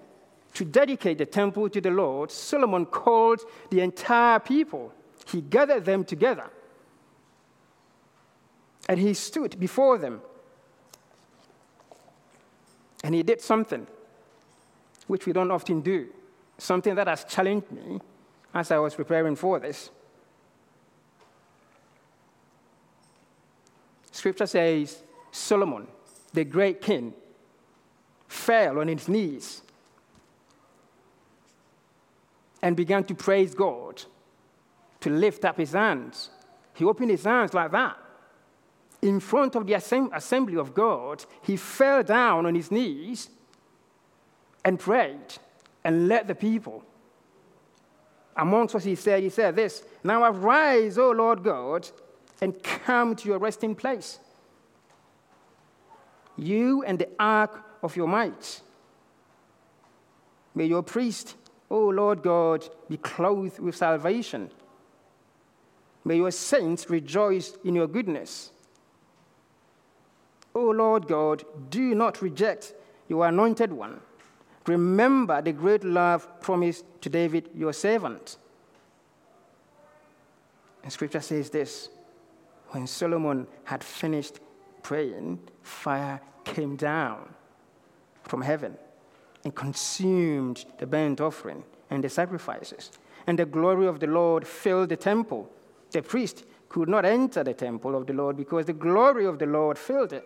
to 0.54 0.64
dedicate 0.64 1.18
the 1.18 1.26
temple 1.26 1.68
to 1.70 1.80
the 1.80 1.90
Lord, 1.90 2.30
Solomon 2.30 2.84
called 2.86 3.40
the 3.70 3.80
entire 3.80 4.40
people 4.40 4.92
he 5.30 5.40
gathered 5.40 5.84
them 5.84 6.04
together. 6.04 6.50
And 8.88 8.98
he 8.98 9.14
stood 9.14 9.58
before 9.60 9.98
them. 9.98 10.20
And 13.04 13.14
he 13.14 13.22
did 13.22 13.40
something 13.40 13.86
which 15.06 15.26
we 15.26 15.32
don't 15.32 15.50
often 15.50 15.80
do, 15.80 16.08
something 16.58 16.94
that 16.94 17.06
has 17.06 17.24
challenged 17.24 17.70
me 17.70 18.00
as 18.52 18.70
I 18.70 18.78
was 18.78 18.94
preparing 18.94 19.36
for 19.36 19.58
this. 19.58 19.90
Scripture 24.10 24.46
says 24.46 25.02
Solomon, 25.30 25.86
the 26.32 26.44
great 26.44 26.80
king, 26.80 27.14
fell 28.28 28.80
on 28.80 28.88
his 28.88 29.08
knees 29.08 29.62
and 32.62 32.76
began 32.76 33.04
to 33.04 33.14
praise 33.14 33.54
God 33.54 34.02
to 35.00 35.10
lift 35.10 35.44
up 35.44 35.56
his 35.56 35.72
hands. 35.72 36.30
He 36.74 36.84
opened 36.84 37.10
his 37.10 37.24
hands 37.24 37.54
like 37.54 37.72
that. 37.72 37.96
In 39.02 39.18
front 39.18 39.54
of 39.54 39.66
the 39.66 39.74
assembly 39.74 40.56
of 40.56 40.74
God, 40.74 41.24
he 41.42 41.56
fell 41.56 42.02
down 42.02 42.46
on 42.46 42.54
his 42.54 42.70
knees 42.70 43.30
and 44.64 44.78
prayed 44.78 45.38
and 45.84 46.06
led 46.06 46.28
the 46.28 46.34
people. 46.34 46.84
Amongst 48.36 48.74
us, 48.74 48.84
he 48.84 48.94
said, 48.94 49.22
he 49.22 49.30
said 49.30 49.56
this, 49.56 49.82
Now 50.04 50.24
arise, 50.24 50.98
O 50.98 51.10
Lord 51.10 51.42
God, 51.42 51.88
and 52.40 52.62
come 52.62 53.16
to 53.16 53.28
your 53.28 53.38
resting 53.38 53.74
place. 53.74 54.18
You 56.36 56.82
and 56.84 56.98
the 56.98 57.08
ark 57.18 57.64
of 57.82 57.96
your 57.96 58.06
might. 58.06 58.60
May 60.54 60.66
your 60.66 60.82
priest, 60.82 61.36
O 61.70 61.88
Lord 61.88 62.22
God, 62.22 62.68
be 62.88 62.96
clothed 62.96 63.58
with 63.58 63.76
salvation 63.76 64.50
May 66.04 66.16
your 66.16 66.30
saints 66.30 66.88
rejoice 66.88 67.56
in 67.64 67.74
your 67.74 67.86
goodness. 67.86 68.52
O 70.54 70.70
Lord 70.70 71.06
God, 71.06 71.44
do 71.70 71.94
not 71.94 72.22
reject 72.22 72.74
your 73.08 73.26
anointed 73.26 73.72
one. 73.72 74.00
Remember 74.66 75.40
the 75.42 75.52
great 75.52 75.84
love 75.84 76.40
promised 76.40 76.84
to 77.02 77.08
David, 77.08 77.50
your 77.54 77.72
servant. 77.72 78.36
And 80.82 80.92
scripture 80.92 81.20
says 81.20 81.50
this 81.50 81.88
when 82.68 82.86
Solomon 82.86 83.46
had 83.64 83.82
finished 83.82 84.40
praying, 84.82 85.40
fire 85.62 86.20
came 86.44 86.76
down 86.76 87.34
from 88.22 88.42
heaven 88.42 88.76
and 89.44 89.54
consumed 89.54 90.64
the 90.78 90.86
burnt 90.86 91.20
offering 91.20 91.64
and 91.90 92.04
the 92.04 92.08
sacrifices. 92.08 92.92
And 93.26 93.38
the 93.38 93.44
glory 93.44 93.86
of 93.86 94.00
the 94.00 94.06
Lord 94.06 94.46
filled 94.46 94.88
the 94.88 94.96
temple 94.96 95.50
the 95.90 96.02
priest 96.02 96.44
could 96.68 96.88
not 96.88 97.04
enter 97.04 97.42
the 97.42 97.54
temple 97.54 97.96
of 97.96 98.06
the 98.06 98.12
Lord 98.12 98.36
because 98.36 98.66
the 98.66 98.72
glory 98.72 99.26
of 99.26 99.38
the 99.38 99.46
Lord 99.46 99.76
filled 99.76 100.12
it. 100.12 100.24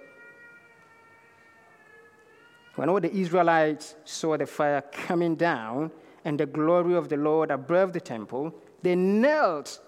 When 2.76 2.88
all 2.88 3.00
the 3.00 3.14
Israelites 3.14 3.94
saw 4.04 4.36
the 4.36 4.46
fire 4.46 4.82
coming 4.92 5.36
down 5.36 5.90
and 6.24 6.38
the 6.38 6.46
glory 6.46 6.94
of 6.94 7.08
the 7.08 7.16
Lord 7.16 7.50
above 7.50 7.92
the 7.92 8.00
temple, 8.00 8.54
they 8.82 8.94
knelt 8.94 9.80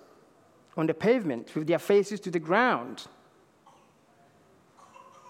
on 0.77 0.87
the 0.87 0.95
pavement 0.95 1.55
with 1.55 1.67
their 1.67 1.79
faces 1.79 2.21
to 2.21 2.31
the 2.31 2.39
ground. 2.39 3.07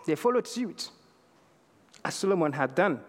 They 0.07 0.15
followed 0.15 0.47
suit, 0.47 0.91
as 2.05 2.15
Solomon 2.15 2.53
had 2.53 2.75
done. 2.75 3.01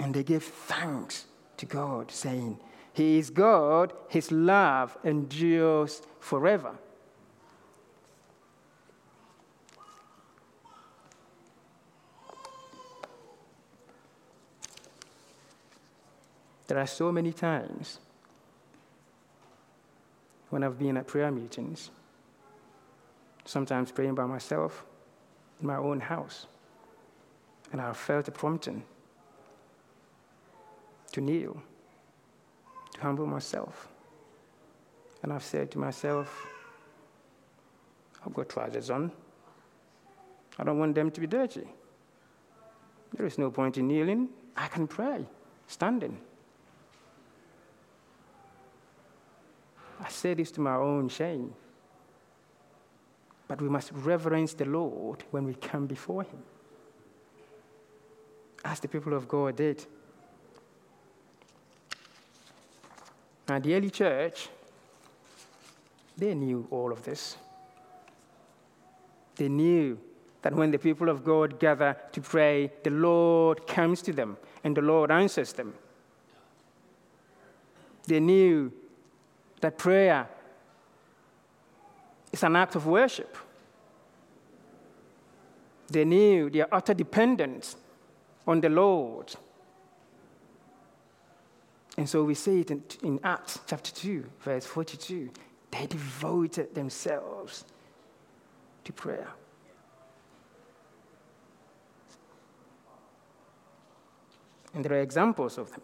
And 0.00 0.14
they 0.14 0.22
gave 0.22 0.42
thanks 0.42 1.26
to 1.56 1.66
God, 1.66 2.10
saying, 2.10 2.58
He 2.96 3.18
is 3.18 3.28
God, 3.28 3.92
His 4.08 4.32
love 4.32 4.96
endures 5.04 6.00
forever. 6.18 6.78
There 16.68 16.78
are 16.78 16.86
so 16.86 17.12
many 17.12 17.32
times 17.32 17.98
when 20.48 20.64
I've 20.64 20.78
been 20.78 20.96
at 20.96 21.06
prayer 21.06 21.30
meetings, 21.30 21.90
sometimes 23.44 23.92
praying 23.92 24.14
by 24.14 24.24
myself 24.24 24.86
in 25.60 25.66
my 25.66 25.76
own 25.76 26.00
house, 26.00 26.46
and 27.72 27.82
I've 27.82 27.98
felt 27.98 28.26
a 28.28 28.30
prompting 28.30 28.84
to 31.12 31.20
kneel, 31.20 31.62
to 32.94 33.00
humble 33.00 33.26
myself. 33.26 33.88
And 35.22 35.32
I've 35.32 35.44
said 35.44 35.70
to 35.72 35.78
myself, 35.78 36.46
I've 38.24 38.34
got 38.34 38.48
trousers 38.48 38.90
on. 38.90 39.12
I 40.58 40.64
don't 40.64 40.78
want 40.78 40.94
them 40.94 41.10
to 41.10 41.20
be 41.20 41.26
dirty. 41.26 41.68
There 43.16 43.26
is 43.26 43.38
no 43.38 43.50
point 43.50 43.78
in 43.78 43.88
kneeling. 43.88 44.28
I 44.56 44.68
can 44.68 44.86
pray 44.86 45.26
standing. 45.66 46.18
I 50.00 50.08
say 50.08 50.34
this 50.34 50.50
to 50.52 50.60
my 50.60 50.76
own 50.76 51.08
shame. 51.08 51.54
But 53.48 53.62
we 53.62 53.68
must 53.68 53.92
reverence 53.92 54.54
the 54.54 54.64
Lord 54.64 55.24
when 55.30 55.44
we 55.44 55.54
come 55.54 55.86
before 55.86 56.24
Him, 56.24 56.42
as 58.64 58.80
the 58.80 58.88
people 58.88 59.14
of 59.14 59.28
God 59.28 59.56
did. 59.56 59.86
And 63.48 63.62
the 63.62 63.74
early 63.74 63.90
church, 63.90 64.48
they 66.16 66.34
knew 66.34 66.66
all 66.70 66.92
of 66.92 67.04
this. 67.04 67.36
They 69.36 69.48
knew 69.48 69.98
that 70.42 70.54
when 70.54 70.70
the 70.70 70.78
people 70.78 71.08
of 71.08 71.24
God 71.24 71.60
gather 71.60 71.96
to 72.12 72.20
pray, 72.20 72.72
the 72.82 72.90
Lord 72.90 73.66
comes 73.66 74.02
to 74.02 74.12
them 74.12 74.36
and 74.64 74.76
the 74.76 74.82
Lord 74.82 75.10
answers 75.10 75.52
them. 75.52 75.74
They 78.06 78.20
knew 78.20 78.72
that 79.60 79.78
prayer 79.78 80.28
is 82.32 82.42
an 82.42 82.56
act 82.56 82.76
of 82.76 82.86
worship. 82.86 83.36
They 85.88 86.04
knew 86.04 86.50
their 86.50 86.72
utter 86.72 86.94
dependence 86.94 87.76
on 88.46 88.60
the 88.60 88.68
Lord. 88.68 89.34
And 91.96 92.08
so 92.08 92.24
we 92.24 92.34
see 92.34 92.60
it 92.60 92.70
in, 92.70 92.82
in, 93.02 93.20
Acts 93.24 93.60
chapter 93.66 93.90
2, 93.90 94.24
verse 94.40 94.66
42. 94.66 95.30
They 95.70 95.86
devoted 95.86 96.74
themselves 96.74 97.64
to 98.84 98.92
prayer. 98.92 99.28
And 104.74 104.84
there 104.84 104.98
are 104.98 105.02
examples 105.02 105.56
of 105.56 105.70
them. 105.70 105.80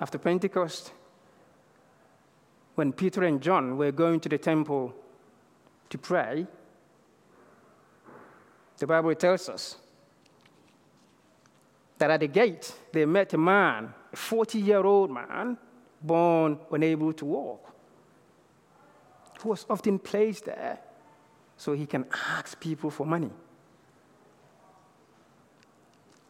after 0.00 0.18
Pentecost, 0.18 0.92
when 2.74 2.92
Peter 2.92 3.24
and 3.24 3.40
John 3.40 3.78
were 3.78 3.92
going 3.92 4.20
to 4.20 4.28
the 4.28 4.38
temple 4.38 4.94
to 5.88 5.98
pray, 5.98 6.46
the 8.78 8.86
Bible 8.86 9.14
tells 9.14 9.48
us 9.48 9.76
that 11.98 12.10
at 12.10 12.20
the 12.20 12.28
gate 12.28 12.74
they 12.92 13.04
met 13.04 13.32
a 13.34 13.38
man, 13.38 13.92
a 14.12 14.16
40 14.16 14.58
year 14.58 14.84
old 14.84 15.10
man, 15.10 15.56
born 16.02 16.58
unable 16.70 17.12
to 17.12 17.24
walk, 17.24 17.74
who 19.40 19.50
was 19.50 19.66
often 19.68 19.98
placed 19.98 20.44
there 20.44 20.78
so 21.56 21.72
he 21.72 21.86
can 21.86 22.04
ask 22.28 22.58
people 22.60 22.90
for 22.90 23.06
money. 23.06 23.30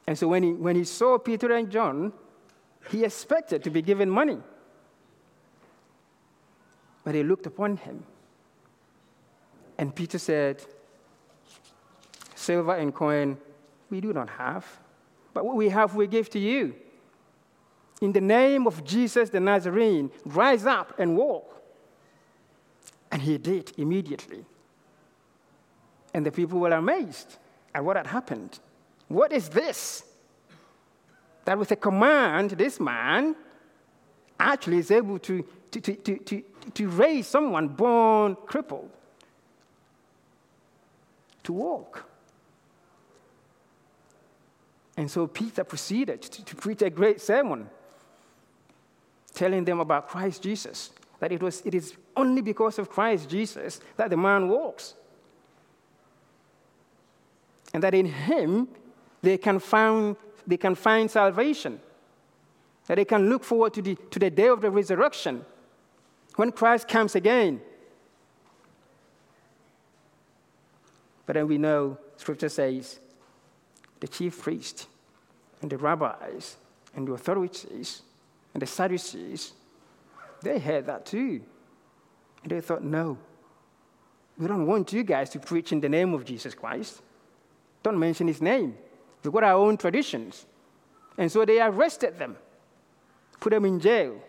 And 0.06 0.16
so 0.16 0.28
when 0.28 0.42
he, 0.42 0.52
when 0.52 0.76
he 0.76 0.84
saw 0.84 1.18
Peter 1.18 1.52
and 1.52 1.70
John 1.70 2.12
he 2.90 3.04
expected 3.04 3.64
to 3.64 3.70
be 3.70 3.82
given 3.82 4.08
money. 4.08 4.38
But 7.04 7.14
he 7.14 7.22
looked 7.22 7.46
upon 7.46 7.76
him. 7.76 8.04
And 9.78 9.94
Peter 9.94 10.18
said, 10.18 10.64
Silver 12.34 12.74
and 12.74 12.94
coin 12.94 13.38
we 13.90 14.00
do 14.00 14.12
not 14.12 14.28
have, 14.30 14.66
but 15.36 15.44
what 15.44 15.54
we 15.54 15.68
have 15.68 15.94
we 15.94 16.06
give 16.06 16.30
to 16.30 16.38
you. 16.38 16.74
In 18.00 18.12
the 18.12 18.22
name 18.22 18.66
of 18.66 18.82
Jesus 18.84 19.28
the 19.28 19.38
Nazarene, 19.38 20.10
rise 20.24 20.64
up 20.64 20.98
and 20.98 21.14
walk. 21.14 21.62
And 23.12 23.20
he 23.20 23.36
did 23.36 23.72
immediately. 23.76 24.46
And 26.14 26.24
the 26.24 26.32
people 26.32 26.58
were 26.58 26.70
amazed 26.70 27.36
at 27.74 27.84
what 27.84 27.96
had 27.96 28.06
happened. 28.06 28.58
What 29.08 29.30
is 29.30 29.50
this? 29.50 30.04
that 31.46 31.58
with 31.58 31.70
a 31.70 31.76
command, 31.76 32.50
this 32.50 32.78
man 32.78 33.34
actually 34.38 34.78
is 34.78 34.90
able 34.90 35.18
to, 35.20 35.44
to, 35.70 35.80
to, 35.80 35.94
to, 35.94 36.18
to, 36.18 36.42
to 36.74 36.88
raise 36.88 37.26
someone 37.26 37.68
born 37.68 38.36
crippled 38.46 38.90
to 41.44 41.52
walk. 41.52 42.04
And 44.96 45.10
so 45.10 45.26
Peter 45.26 45.62
proceeded 45.64 46.22
to, 46.22 46.44
to, 46.44 46.56
preach 46.56 46.82
a 46.82 46.88
great 46.88 47.20
sermon, 47.20 47.68
telling 49.34 49.64
them 49.64 49.80
about 49.80 50.08
Christ 50.08 50.42
Jesus, 50.42 50.90
that 51.20 51.32
it, 51.32 51.42
was, 51.42 51.62
it 51.64 51.74
is 51.74 51.94
only 52.16 52.40
because 52.40 52.78
of 52.78 52.88
Christ 52.88 53.28
Jesus 53.28 53.80
that 53.96 54.10
the 54.10 54.16
man 54.16 54.48
walks. 54.48 54.94
And 57.74 57.82
that 57.82 57.94
in 57.94 58.06
him 58.06 58.68
they 59.22 59.36
can 59.36 59.58
find 59.58 60.16
they 60.46 60.56
can 60.56 60.74
find 60.74 61.10
salvation, 61.10 61.80
that 62.86 62.94
they 62.94 63.04
can 63.04 63.28
look 63.28 63.42
forward 63.42 63.74
to 63.74 63.82
the, 63.82 63.96
to 64.10 64.18
the 64.18 64.30
day 64.30 64.48
of 64.48 64.60
the 64.60 64.70
resurrection 64.70 65.44
when 66.36 66.52
Christ 66.52 66.86
comes 66.86 67.16
again. 67.16 67.60
But 71.26 71.34
then 71.34 71.48
we 71.48 71.58
know, 71.58 71.98
Scripture 72.16 72.48
says, 72.48 73.00
the 74.00 74.08
chief 74.08 74.40
priest 74.42 74.86
and 75.62 75.70
the 75.70 75.78
rabbis 75.78 76.56
and 76.94 77.08
the 77.08 77.12
authorities 77.12 78.02
and 78.52 78.62
the 78.62 78.66
Sadducees, 78.66 79.52
they 80.42 80.58
heard 80.58 80.86
that 80.86 81.06
too. 81.06 81.40
And 82.42 82.52
they 82.52 82.60
thought, 82.60 82.82
no, 82.82 83.18
we 84.38 84.46
don't 84.46 84.66
want 84.66 84.92
you 84.92 85.02
guys 85.02 85.30
to 85.30 85.38
preach 85.38 85.72
in 85.72 85.80
the 85.80 85.88
name 85.88 86.14
of 86.14 86.24
Jesus 86.24 86.54
Christ. 86.54 87.00
Don't 87.82 87.98
mention 87.98 88.28
his 88.28 88.42
name. 88.42 88.76
We've 89.22 89.32
got 89.32 89.44
our 89.44 89.54
own 89.54 89.76
traditions. 89.76 90.46
And 91.18 91.32
so 91.32 91.44
they 91.44 91.60
arrested 91.60 92.18
them, 92.18 92.36
put 93.40 93.50
them 93.50 93.64
in 93.64 93.80
jail. 93.80 94.20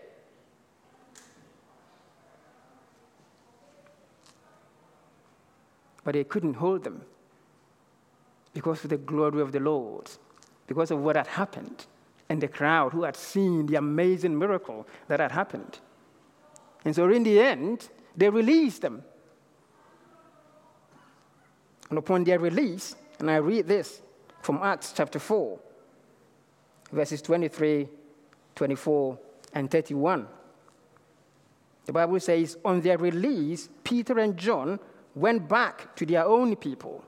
But 6.03 6.13
they 6.13 6.23
couldn't 6.23 6.53
hold 6.53 6.85
them 6.85 7.01
because 8.57 8.83
of 8.83 8.89
the 8.89 8.97
glory 8.97 9.39
of 9.39 9.51
the 9.51 9.59
Lord, 9.59 10.09
because 10.65 10.89
of 10.89 10.99
what 10.99 11.15
had 11.15 11.27
happened, 11.27 11.85
and 12.27 12.41
the 12.41 12.47
crowd 12.47 12.91
who 12.91 13.03
had 13.03 13.15
seen 13.15 13.67
the 13.67 13.75
amazing 13.75 14.35
miracle 14.35 14.87
that 15.07 15.19
had 15.19 15.31
happened. 15.31 15.77
And 16.83 16.95
so, 16.95 17.07
in 17.07 17.21
the 17.21 17.39
end, 17.39 17.87
they 18.15 18.31
released 18.31 18.81
them. 18.81 19.03
And 21.91 21.99
upon 21.99 22.23
their 22.23 22.39
release, 22.39 22.95
and 23.19 23.29
I 23.29 23.35
read 23.35 23.67
this 23.67 24.01
from 24.41 24.57
Acts 24.63 24.91
chapter 24.91 25.19
4, 25.19 25.59
verses 26.91 27.21
23, 27.21 27.87
24, 28.55 29.19
and 29.53 29.69
31. 29.69 30.27
The 31.85 31.93
Bible 31.93 32.19
says, 32.19 32.57
On 32.65 32.81
their 32.81 32.97
release, 32.97 33.69
Peter 33.83 34.17
and 34.17 34.35
John 34.35 34.79
went 35.13 35.47
back 35.47 35.95
to 35.97 36.07
their 36.07 36.25
own 36.25 36.55
people 36.55 37.03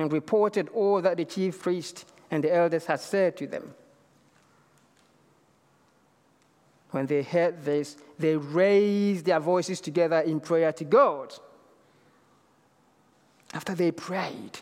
and 0.00 0.12
reported 0.12 0.68
all 0.70 1.00
that 1.02 1.16
the 1.16 1.24
chief 1.24 1.60
priest 1.60 2.04
and 2.30 2.44
the 2.44 2.54
elders 2.54 2.86
had 2.86 3.00
said 3.00 3.36
to 3.36 3.46
them. 3.46 3.74
When 6.90 7.06
they 7.06 7.22
heard 7.22 7.64
this, 7.64 7.96
they 8.18 8.36
raised 8.36 9.26
their 9.26 9.40
voices 9.40 9.80
together 9.80 10.20
in 10.20 10.40
prayer 10.40 10.72
to 10.72 10.84
God. 10.84 11.34
After 13.52 13.74
they 13.74 13.90
prayed, 13.90 14.58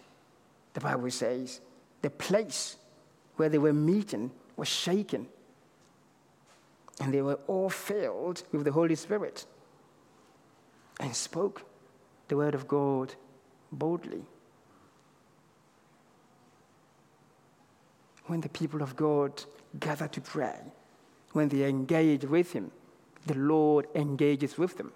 the 0.74 0.80
Bible 0.80 1.10
says, 1.10 1.60
the 2.02 2.10
place 2.10 2.76
where 3.36 3.48
they 3.48 3.58
were 3.58 3.72
meeting 3.72 4.30
was 4.56 4.68
shaken. 4.68 5.26
And 7.00 7.12
they 7.12 7.22
were 7.22 7.38
all 7.46 7.68
filled 7.68 8.42
with 8.52 8.64
the 8.64 8.72
Holy 8.72 8.94
Spirit 8.94 9.44
and 10.98 11.14
spoke 11.14 11.62
the 12.28 12.36
word 12.36 12.54
of 12.54 12.66
God 12.66 13.14
boldly. 13.70 14.22
When 18.26 18.40
the 18.40 18.48
people 18.48 18.82
of 18.82 18.96
God 18.96 19.44
gather 19.78 20.08
to 20.08 20.20
pray, 20.20 20.56
when 21.32 21.48
they 21.48 21.68
engage 21.68 22.24
with 22.24 22.52
Him, 22.52 22.70
the 23.26 23.34
Lord 23.34 23.86
engages 23.94 24.58
with 24.58 24.76
them. 24.76 24.92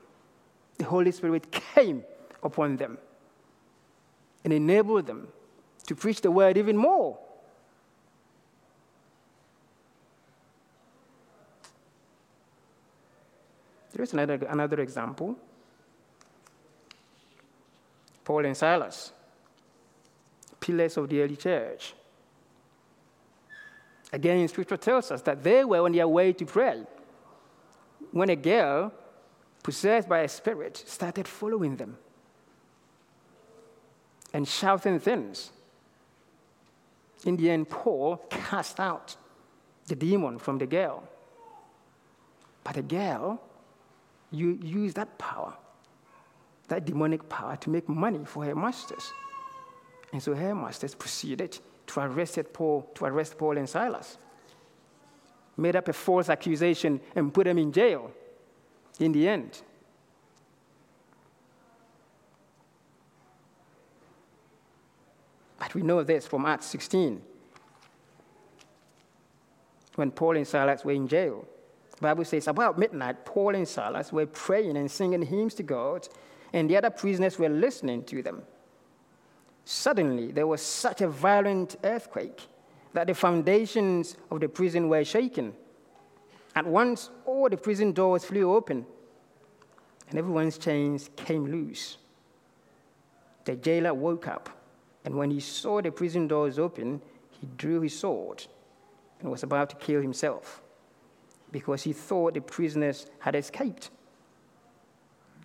The 0.78 0.84
Holy 0.84 1.12
Spirit 1.12 1.50
came 1.52 2.04
upon 2.42 2.76
them 2.76 2.98
and 4.44 4.52
enabled 4.52 5.06
them 5.06 5.28
to 5.86 5.94
preach 5.94 6.20
the 6.20 6.30
word 6.30 6.56
even 6.56 6.76
more. 6.76 7.18
There 13.92 14.02
is 14.02 14.12
another, 14.12 14.34
another 14.48 14.80
example 14.80 15.36
Paul 18.24 18.44
and 18.44 18.56
Silas, 18.56 19.12
pillars 20.60 20.96
of 20.96 21.08
the 21.08 21.20
early 21.20 21.36
church. 21.36 21.94
Again, 24.12 24.48
scripture 24.48 24.76
tells 24.76 25.10
us 25.10 25.22
that 25.22 25.42
they 25.42 25.64
were 25.64 25.80
on 25.80 25.92
their 25.92 26.08
way 26.08 26.32
to 26.32 26.44
pray 26.44 26.82
when 28.10 28.30
a 28.30 28.36
girl 28.36 28.92
possessed 29.62 30.08
by 30.08 30.20
a 30.20 30.28
spirit 30.28 30.76
started 30.76 31.28
following 31.28 31.76
them 31.76 31.96
and 34.32 34.46
shouting 34.46 34.98
things. 34.98 35.50
In 37.24 37.36
the 37.36 37.50
end, 37.50 37.68
Paul 37.68 38.16
cast 38.30 38.80
out 38.80 39.16
the 39.86 39.94
demon 39.94 40.38
from 40.38 40.58
the 40.58 40.66
girl. 40.66 41.02
But 42.64 42.74
the 42.74 42.82
girl 42.82 43.40
you 44.30 44.58
used 44.62 44.96
that 44.96 45.18
power, 45.18 45.54
that 46.68 46.84
demonic 46.84 47.28
power, 47.28 47.56
to 47.56 47.70
make 47.70 47.88
money 47.88 48.24
for 48.24 48.44
her 48.44 48.54
masters. 48.54 49.12
And 50.12 50.22
so 50.22 50.34
her 50.34 50.54
masters 50.54 50.94
proceeded 50.94 51.58
to 51.90 52.00
arrest 52.00 52.38
Paul, 52.52 52.90
to 52.94 53.04
arrest 53.04 53.36
Paul 53.36 53.58
and 53.58 53.68
Silas. 53.68 54.18
Made 55.56 55.76
up 55.76 55.88
a 55.88 55.92
false 55.92 56.28
accusation 56.28 57.00
and 57.14 57.34
put 57.34 57.44
them 57.44 57.58
in 57.58 57.72
jail 57.72 58.10
in 58.98 59.12
the 59.12 59.28
end. 59.28 59.62
But 65.58 65.74
we 65.74 65.82
know 65.82 66.02
this 66.02 66.26
from 66.26 66.46
Acts 66.46 66.66
16. 66.66 67.20
When 69.96 70.10
Paul 70.10 70.36
and 70.36 70.46
Silas 70.46 70.84
were 70.84 70.92
in 70.92 71.06
jail, 71.08 71.46
the 71.96 72.00
Bible 72.00 72.24
says 72.24 72.48
about 72.48 72.78
midnight, 72.78 73.26
Paul 73.26 73.54
and 73.54 73.68
Silas 73.68 74.12
were 74.12 74.26
praying 74.26 74.76
and 74.76 74.90
singing 74.90 75.22
hymns 75.22 75.54
to 75.54 75.62
God, 75.62 76.08
and 76.52 76.70
the 76.70 76.76
other 76.76 76.90
prisoners 76.90 77.38
were 77.38 77.48
listening 77.48 78.04
to 78.04 78.22
them. 78.22 78.42
Suddenly, 79.72 80.32
there 80.32 80.48
was 80.48 80.60
such 80.62 81.00
a 81.00 81.06
violent 81.06 81.76
earthquake 81.84 82.40
that 82.92 83.06
the 83.06 83.14
foundations 83.14 84.16
of 84.28 84.40
the 84.40 84.48
prison 84.48 84.88
were 84.88 85.04
shaken. 85.04 85.54
At 86.56 86.66
once, 86.66 87.08
all 87.24 87.48
the 87.48 87.56
prison 87.56 87.92
doors 87.92 88.24
flew 88.24 88.52
open, 88.52 88.84
and 90.08 90.18
everyone's 90.18 90.58
chains 90.58 91.08
came 91.14 91.46
loose. 91.46 91.98
The 93.44 93.54
jailer 93.54 93.94
woke 93.94 94.26
up, 94.26 94.50
and 95.04 95.14
when 95.14 95.30
he 95.30 95.38
saw 95.38 95.80
the 95.80 95.92
prison 95.92 96.26
doors 96.26 96.58
open, 96.58 97.00
he 97.30 97.46
drew 97.56 97.80
his 97.80 97.96
sword 97.96 98.44
and 99.20 99.30
was 99.30 99.44
about 99.44 99.70
to 99.70 99.76
kill 99.76 100.02
himself 100.02 100.62
because 101.52 101.84
he 101.84 101.92
thought 101.92 102.34
the 102.34 102.40
prisoners 102.40 103.06
had 103.20 103.36
escaped. 103.36 103.90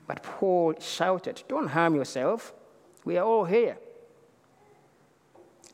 But 0.08 0.24
Paul 0.24 0.74
shouted, 0.80 1.44
Don't 1.48 1.68
harm 1.68 1.94
yourself. 1.94 2.56
We 3.04 3.18
are 3.18 3.24
all 3.24 3.46
here. 3.46 3.78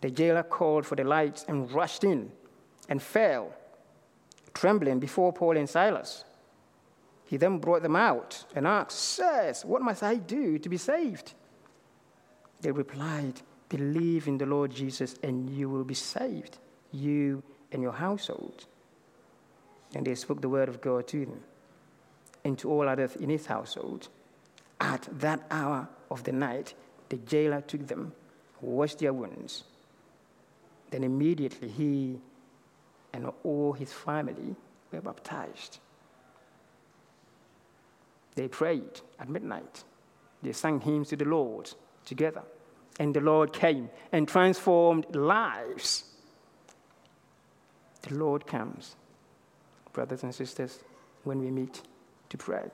The 0.02 0.12
jailer 0.12 0.44
called 0.44 0.86
for 0.86 0.96
the 0.96 1.04
lights 1.04 1.46
and 1.48 1.72
rushed 1.72 2.04
in 2.04 2.32
and 2.90 3.02
fell, 3.02 3.54
trembling 4.54 5.00
before 5.00 5.32
Paul 5.32 5.58
and 5.58 5.70
Silas. 5.70 6.26
He 7.26 7.38
then 7.38 7.60
brought 7.60 7.84
them 7.84 7.96
out 7.96 8.44
and 8.56 8.68
asked, 8.68 8.98
Sirs, 8.98 9.64
what 9.64 9.82
must 9.82 10.04
I 10.04 10.16
do 10.16 10.60
to 10.60 10.68
be 10.68 10.78
saved? 10.78 11.34
They 12.60 12.72
replied, 12.72 13.42
Believe 13.70 14.28
in 14.28 14.38
the 14.38 14.46
Lord 14.46 14.72
Jesus 14.72 15.16
and 15.24 15.50
you 15.50 15.70
will 15.70 15.86
be 15.86 15.94
saved, 15.94 16.58
you 16.92 17.42
and 17.72 17.82
your 17.82 17.94
household. 17.94 18.66
And 19.96 20.06
they 20.06 20.16
spoke 20.16 20.42
the 20.42 20.50
word 20.50 20.68
of 20.68 20.82
God 20.82 21.08
to 21.08 21.26
them 21.26 21.42
and 22.44 22.58
to 22.60 22.70
all 22.70 22.90
others 22.90 23.16
in 23.16 23.30
his 23.30 23.46
household. 23.46 24.10
At 24.80 25.08
that 25.20 25.46
hour 25.52 25.88
of 26.10 26.24
the 26.24 26.32
night, 26.32 26.74
the 27.10 27.18
jailer 27.18 27.62
took 27.62 27.88
them, 27.88 28.14
washed 28.60 29.00
their 29.00 29.14
wounds. 29.14 29.64
Then 30.92 31.04
immediately 31.04 31.68
he 31.68 32.20
and 33.14 33.32
all 33.44 33.74
his 33.74 33.92
family 33.92 34.56
were 34.92 35.02
baptized. 35.02 35.80
They 38.36 38.48
prayed 38.48 39.02
at 39.20 39.30
midnight. 39.30 39.84
They 40.44 40.54
sang 40.54 40.80
hymns 40.80 41.10
to 41.10 41.16
the 41.18 41.26
Lord 41.26 41.74
together. 42.06 42.44
And 43.00 43.14
the 43.14 43.22
Lord 43.22 43.52
came 43.54 43.90
and 44.12 44.28
transformed 44.28 45.16
lives. 45.16 46.06
The 48.04 48.16
Lord 48.16 48.46
comes 48.46 48.96
brothers 49.94 50.24
and 50.24 50.34
sisters, 50.34 50.80
when 51.24 51.40
we 51.40 51.52
meet 51.52 51.82
to 52.30 52.38
pray. 52.38 52.70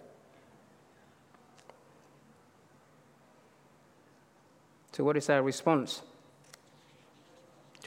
So, 4.92 5.04
what 5.04 5.18
is 5.18 5.30
our 5.30 5.44
response 5.44 6.02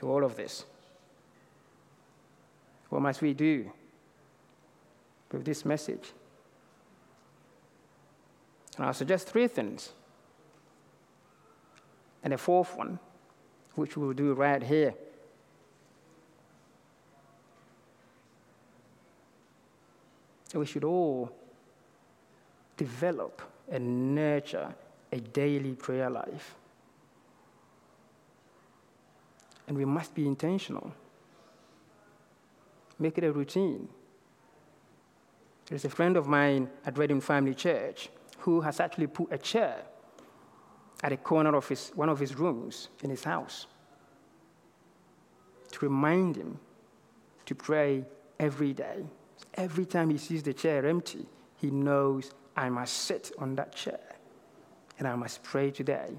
to 0.00 0.10
all 0.10 0.24
of 0.24 0.36
this? 0.36 0.64
What 2.88 3.00
must 3.00 3.22
we 3.22 3.32
do 3.32 3.70
with 5.30 5.44
this 5.44 5.64
message? 5.64 6.12
And 8.76 8.86
I'll 8.86 8.94
suggest 8.94 9.28
three 9.28 9.46
things. 9.46 9.92
And 12.24 12.34
a 12.34 12.38
fourth 12.38 12.76
one, 12.76 12.98
which 13.76 13.96
we'll 13.96 14.12
do 14.12 14.34
right 14.34 14.62
here 14.62 14.94
we 20.60 20.66
should 20.66 20.84
all 20.84 21.30
develop 22.76 23.40
and 23.70 24.14
nurture 24.14 24.74
a 25.12 25.20
daily 25.20 25.74
prayer 25.74 26.10
life. 26.10 26.54
And 29.70 29.78
we 29.78 29.84
must 29.84 30.16
be 30.16 30.26
intentional. 30.26 30.92
Make 32.98 33.18
it 33.18 33.22
a 33.22 33.30
routine. 33.30 33.88
There's 35.66 35.84
a 35.84 35.88
friend 35.88 36.16
of 36.16 36.26
mine 36.26 36.68
at 36.84 36.98
Reading 36.98 37.20
Family 37.20 37.54
Church 37.54 38.08
who 38.38 38.62
has 38.62 38.80
actually 38.80 39.06
put 39.06 39.32
a 39.32 39.38
chair 39.38 39.76
at 41.04 41.12
a 41.12 41.16
corner 41.16 41.54
of 41.54 41.68
his, 41.68 41.92
one 41.94 42.08
of 42.08 42.18
his 42.18 42.34
rooms 42.36 42.88
in 43.04 43.10
his 43.10 43.22
house 43.22 43.68
to 45.70 45.78
remind 45.84 46.34
him 46.34 46.58
to 47.46 47.54
pray 47.54 48.04
every 48.40 48.72
day. 48.72 49.04
Every 49.54 49.86
time 49.86 50.10
he 50.10 50.18
sees 50.18 50.42
the 50.42 50.52
chair 50.52 50.84
empty, 50.84 51.26
he 51.58 51.70
knows 51.70 52.32
I 52.56 52.70
must 52.70 53.04
sit 53.04 53.30
on 53.38 53.54
that 53.54 53.72
chair 53.76 54.00
and 54.98 55.06
I 55.06 55.14
must 55.14 55.44
pray 55.44 55.70
today. 55.70 56.16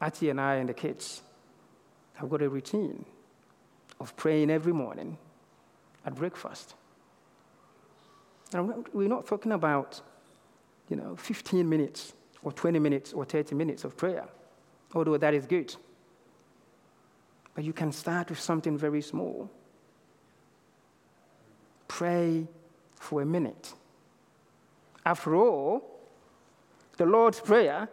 Ati 0.00 0.30
and 0.30 0.40
I 0.40 0.56
and 0.56 0.68
the 0.68 0.74
kids 0.74 1.22
have 2.14 2.28
got 2.28 2.42
a 2.42 2.48
routine 2.48 3.04
of 4.00 4.16
praying 4.16 4.50
every 4.50 4.72
morning 4.72 5.18
at 6.04 6.14
breakfast. 6.14 6.74
And 8.52 8.86
we're 8.92 9.08
not 9.08 9.26
talking 9.26 9.52
about, 9.52 10.00
you 10.88 10.96
know, 10.96 11.16
15 11.16 11.68
minutes 11.68 12.12
or 12.42 12.52
20 12.52 12.78
minutes 12.78 13.12
or 13.12 13.24
30 13.24 13.54
minutes 13.54 13.84
of 13.84 13.96
prayer, 13.96 14.26
although 14.94 15.16
that 15.16 15.34
is 15.34 15.46
good. 15.46 15.74
But 17.54 17.64
you 17.64 17.72
can 17.72 17.92
start 17.92 18.30
with 18.30 18.40
something 18.40 18.78
very 18.78 19.02
small 19.02 19.50
pray 21.88 22.46
for 22.94 23.22
a 23.22 23.26
minute. 23.26 23.72
After 25.04 25.34
all, 25.34 25.82
the 26.96 27.06
Lord's 27.06 27.40
Prayer, 27.40 27.88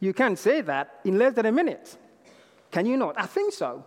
you 0.00 0.14
can't 0.14 0.38
say 0.38 0.62
that 0.62 1.00
in 1.04 1.18
less 1.18 1.34
than 1.34 1.46
a 1.46 1.52
minute. 1.52 1.96
Can 2.70 2.86
you 2.86 2.96
not? 2.96 3.18
I 3.18 3.26
think 3.26 3.52
so. 3.52 3.84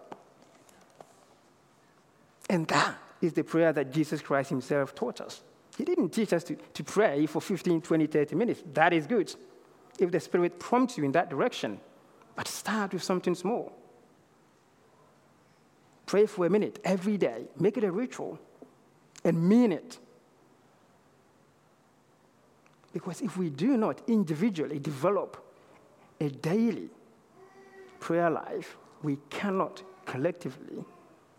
And 2.50 2.68
that 2.68 2.96
is 3.22 3.34
the 3.34 3.44
prayer 3.44 3.74
that 3.74 3.92
Jesus 3.92 4.22
Christ 4.22 4.50
Himself 4.50 4.94
taught 4.94 5.22
us. 5.22 5.42
He 5.78 5.84
didn't 5.84 6.10
teach 6.10 6.34
us 6.34 6.44
to, 6.46 6.56
to 6.56 6.84
pray 6.84 7.26
for 7.26 7.42
15, 7.42 7.82
20, 7.82 8.06
30 8.06 8.36
minutes. 8.36 8.64
That 8.74 8.94
is 8.94 9.08
good 9.08 9.34
if 9.98 10.12
the 10.12 10.20
Spirit 10.20 10.60
prompts 10.60 10.98
you 10.98 11.04
in 11.04 11.12
that 11.14 11.30
direction. 11.30 11.80
But 12.36 12.48
start 12.48 12.94
with 12.94 13.04
something 13.04 13.34
small. 13.34 13.74
Pray 16.06 16.26
for 16.28 16.46
a 16.46 16.50
minute 16.50 16.80
every 16.84 17.18
day. 17.18 17.46
Make 17.60 17.78
it 17.78 17.84
a 17.84 17.92
ritual 17.92 18.38
and 19.24 19.42
mean 19.50 19.72
it. 19.72 19.98
Because 22.92 23.22
if 23.22 23.36
we 23.38 23.50
do 23.50 23.78
not 23.78 24.02
individually 24.08 24.78
develop 24.78 25.43
a 26.20 26.30
daily 26.30 26.90
prayer 28.00 28.30
life, 28.30 28.78
we 29.02 29.18
cannot 29.30 29.84
collectively 30.06 30.84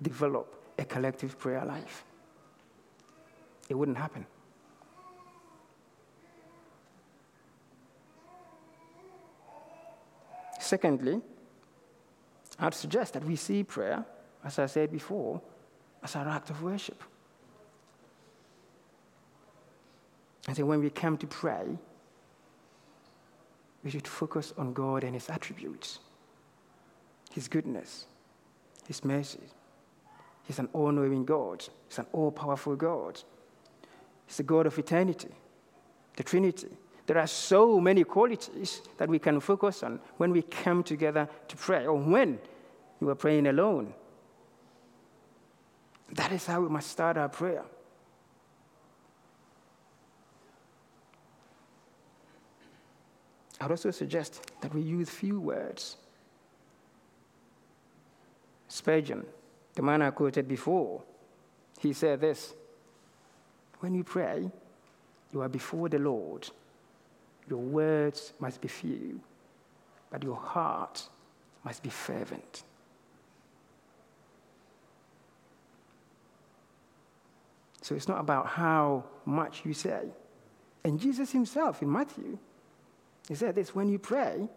develop 0.01 0.55
a 0.79 0.85
collective 0.85 1.39
prayer 1.39 1.65
life. 1.65 2.05
It 3.69 3.75
wouldn't 3.75 3.99
happen. 3.99 4.27
Secondly, 10.61 11.21
I'd 12.59 12.75
suggest 12.75 13.13
that 13.15 13.25
we 13.25 13.37
see 13.37 13.65
prayer, 13.65 14.05
as 14.45 14.59
I 14.59 14.67
said 14.67 14.91
before, 14.91 15.41
as 16.03 16.15
an 16.15 16.29
act 16.29 16.51
of 16.51 16.63
worship. 16.63 17.03
And 20.47 20.57
so 20.57 20.65
when 20.65 20.81
we 20.81 20.91
come 20.91 21.17
to 21.19 21.27
pray, 21.27 21.79
we 23.85 23.90
should 23.90 24.09
focus 24.09 24.55
on 24.57 24.73
God 24.73 25.05
and 25.05 25.14
His 25.14 25.29
attributes, 25.29 25.99
His 27.33 27.47
goodness, 27.47 28.07
His 28.88 29.05
mercy. 29.05 29.40
He's 30.44 30.59
an 30.59 30.68
all 30.73 30.90
knowing 30.90 31.25
God, 31.25 31.64
He's 31.88 31.99
an 31.99 32.07
all 32.12 32.33
powerful 32.33 32.75
God. 32.75 33.20
He's 34.27 34.38
the 34.38 34.42
God 34.42 34.66
of 34.66 34.79
eternity, 34.79 35.29
the 36.16 36.23
Trinity. 36.23 36.68
There 37.07 37.18
are 37.18 37.27
so 37.27 37.79
many 37.79 38.03
qualities 38.05 38.81
that 38.97 39.11
we 39.11 39.18
can 39.18 39.38
focus 39.38 39.83
on 39.83 40.01
when 40.16 40.33
we 40.33 40.40
come 40.40 40.83
together 40.83 41.29
to 41.49 41.57
pray, 41.57 41.87
or 41.87 41.99
when 41.99 42.38
you 43.01 43.11
are 43.11 43.14
praying 43.14 43.47
alone. 43.47 43.92
That 46.12 46.33
is 46.33 46.47
how 46.47 46.62
we 46.62 46.68
must 46.68 46.90
start 46.90 47.18
our 47.18 47.29
prayer. 47.29 47.64
I'd 53.64 53.70
also 53.70 53.90
suggest 53.90 54.42
that 54.61 54.74
we 54.74 54.83
use 54.83 55.09
few 55.09 55.40
words. 55.40 55.96
Spurgeon, 58.68 59.24
the 59.74 59.81
man 59.81 60.03
I 60.03 60.11
quoted 60.11 60.46
before, 60.46 61.03
he 61.81 61.94
said 61.94 62.20
this 62.20 62.53
When 63.81 63.94
you 63.94 64.05
pray, 64.05 64.50
you 65.33 65.40
are 65.40 65.48
before 65.48 65.88
the 65.88 65.98
Lord. 65.98 66.50
Your 67.48 67.61
words 67.61 68.35
must 68.38 68.61
be 68.61 68.68
few, 68.68 69.18
but 70.11 70.22
your 70.22 70.37
heart 70.37 71.09
must 71.64 71.83
be 71.83 71.88
fervent. 71.88 72.64
So 77.81 77.94
it's 77.94 78.09
not 78.09 78.20
about 78.20 78.46
how 78.46 79.05
much 79.24 79.64
you 79.64 79.72
say. 79.72 80.09
And 80.85 81.00
Jesus 81.00 81.33
himself 81.33 81.81
in 81.81 81.90
Matthew 81.90 82.38
he 83.29 83.35
said 83.35 83.55
this 83.55 83.75
when 83.75 83.89
you 83.89 83.99
pray, 83.99 84.49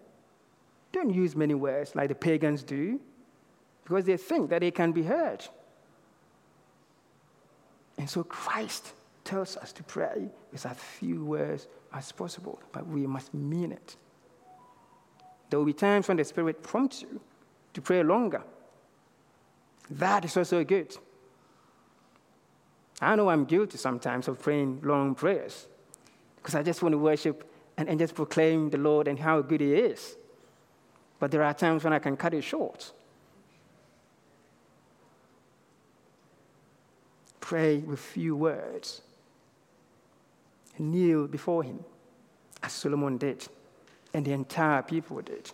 don't 0.91 1.13
use 1.13 1.35
many 1.35 1.53
words 1.53 1.95
like 1.95 2.09
the 2.09 2.15
pagans 2.15 2.63
do, 2.63 2.99
because 3.83 4.05
they 4.05 4.17
think 4.17 4.49
that 4.49 4.61
they 4.61 4.71
can 4.71 4.91
be 4.91 5.03
heard. 5.03 5.45
And 7.97 8.09
so 8.09 8.23
Christ 8.23 8.93
tells 9.23 9.57
us 9.57 9.71
to 9.73 9.83
pray 9.83 10.29
with 10.51 10.65
as 10.65 10.77
few 10.77 11.23
words 11.25 11.67
as 11.93 12.11
possible, 12.11 12.59
but 12.71 12.85
we 12.87 13.07
must 13.07 13.33
mean 13.33 13.71
it. 13.71 13.95
There 15.49 15.59
will 15.59 15.65
be 15.65 15.73
times 15.73 16.07
when 16.07 16.17
the 16.17 16.23
Spirit 16.25 16.61
prompts 16.61 17.01
you 17.01 17.21
to 17.73 17.81
pray 17.81 18.03
longer. 18.03 18.43
That 19.89 20.25
is 20.25 20.35
also 20.35 20.63
good. 20.63 20.95
I 23.01 23.15
know 23.15 23.29
I'm 23.29 23.45
guilty 23.45 23.77
sometimes 23.77 24.27
of 24.27 24.41
praying 24.41 24.81
long 24.83 25.15
prayers 25.15 25.67
because 26.37 26.55
I 26.55 26.63
just 26.63 26.81
want 26.81 26.93
to 26.93 26.97
worship 26.97 27.49
and, 27.77 27.87
and 27.87 27.99
just 27.99 28.15
proclaim 28.15 28.69
the 28.69 28.77
Lord 28.77 29.07
and 29.07 29.19
how 29.19 29.41
good 29.41 29.61
He 29.61 29.73
is. 29.73 30.15
But 31.19 31.31
there 31.31 31.43
are 31.43 31.53
times 31.53 31.83
when 31.83 31.93
I 31.93 31.99
can 31.99 32.17
cut 32.17 32.33
it 32.33 32.43
short. 32.43 32.91
Pray 37.39 37.77
with 37.77 37.99
few 37.99 38.35
words. 38.35 39.01
Kneel 40.79 41.27
before 41.27 41.63
Him, 41.63 41.83
as 42.61 42.73
Solomon 42.73 43.17
did, 43.17 43.47
and 44.13 44.25
the 44.25 44.31
entire 44.31 44.81
people 44.81 45.21
did. 45.21 45.51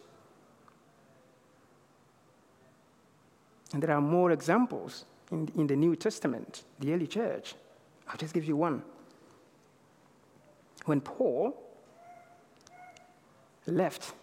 And 3.74 3.82
there 3.82 3.92
are 3.92 4.02
more 4.02 4.32
examples 4.32 5.06
in, 5.32 5.50
in 5.56 5.68
the 5.68 5.76
New 5.76 5.96
Testament, 5.96 6.64
the 6.80 6.94
early 6.94 7.08
church. 7.08 7.56
I'll 8.08 8.18
just 8.18 8.34
give 8.34 8.46
you 8.46 8.56
one. 8.56 8.84
When 10.86 11.00
Paul 11.00 11.58
left 13.66 14.14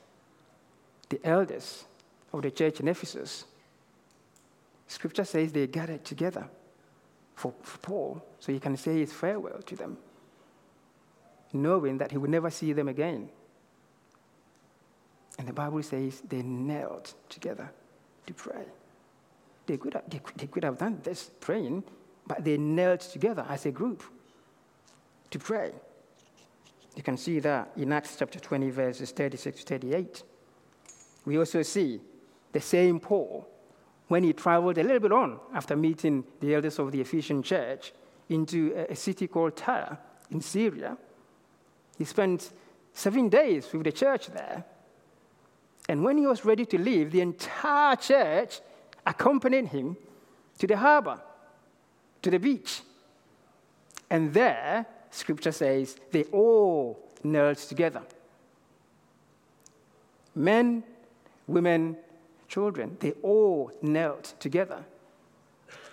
the 1.09 1.21
elders 1.25 1.85
of 2.33 2.43
the 2.43 2.51
church 2.51 2.81
in 2.81 2.89
Ephesus, 2.89 3.45
scripture 4.87 5.25
says 5.25 5.53
they 5.53 5.67
gathered 5.67 6.05
together 6.05 6.47
for, 7.35 7.55
for 7.63 7.79
Paul 7.79 8.25
so 8.39 8.53
he 8.53 8.61
can 8.61 8.77
say 8.77 8.99
his 8.99 9.13
farewell 9.13 9.61
to 9.63 9.77
them, 9.77 9.97
knowing 11.53 11.99
that 11.99 12.11
he 12.11 12.19
would 12.19 12.31
never 12.31 12.51
see 12.51 12.73
them 12.73 12.89
again. 12.89 13.29
And 15.39 15.49
the 15.49 15.53
Bible 15.53 15.83
says 15.83 16.21
they 16.29 16.43
knelt 16.43 17.15
together 17.29 17.71
to 18.27 18.35
pray. 18.35 18.65
They 19.67 19.77
could, 19.77 19.95
have, 19.95 20.09
they, 20.09 20.21
they 20.37 20.47
could 20.47 20.65
have 20.65 20.79
done 20.79 21.01
this 21.03 21.31
praying, 21.41 21.85
but 22.27 22.45
they 22.45 22.59
knelt 22.59 23.01
together 23.01 23.47
as 23.49 23.67
a 23.67 23.71
group 23.71 24.03
to 25.31 25.39
pray. 25.39 25.73
You 27.01 27.05
can 27.05 27.17
see 27.17 27.39
that 27.39 27.71
in 27.79 27.95
Acts 27.95 28.17
chapter 28.19 28.39
20, 28.39 28.69
verses 28.69 29.11
36 29.13 29.61
to 29.61 29.67
38. 29.67 30.23
We 31.25 31.39
also 31.39 31.63
see 31.63 31.99
the 32.53 32.61
same 32.61 33.01
Paul 33.01 33.49
when 34.09 34.23
he 34.23 34.35
traveled 34.35 34.77
a 34.77 34.83
little 34.83 35.01
bit 35.01 35.13
on 35.13 35.41
after 35.55 35.77
meeting 35.77 36.25
the 36.41 36.55
elders 36.55 36.79
of 36.79 36.93
the 36.93 37.01
Ephesian 37.01 37.43
church 37.43 37.95
into 38.29 38.85
a 38.87 38.95
city 38.95 39.29
called 39.29 39.57
Tyre 39.57 39.97
in 40.31 40.43
Syria. 40.43 40.99
He 41.97 42.05
spent 42.05 42.51
seven 42.93 43.31
days 43.31 43.73
with 43.73 43.85
the 43.85 43.93
church 43.93 44.27
there. 44.27 44.63
And 45.89 46.05
when 46.05 46.19
he 46.19 46.27
was 46.27 46.45
ready 46.45 46.67
to 46.67 46.79
leave, 46.79 47.13
the 47.13 47.23
entire 47.23 47.97
church 47.97 48.61
accompanied 49.07 49.69
him 49.69 49.97
to 50.59 50.67
the 50.67 50.77
harbor, 50.77 51.19
to 52.21 52.31
the 52.31 52.39
beach. 52.39 52.83
And 54.11 54.35
there, 54.35 54.85
scripture 55.11 55.53
says 55.53 55.97
they 56.11 56.25
all 56.25 56.99
knelt 57.23 57.59
together. 57.59 58.03
Men, 60.35 60.83
women, 61.47 61.97
children, 62.49 62.97
they 63.01 63.13
all 63.23 63.73
knelt 63.83 64.35
together 64.39 64.85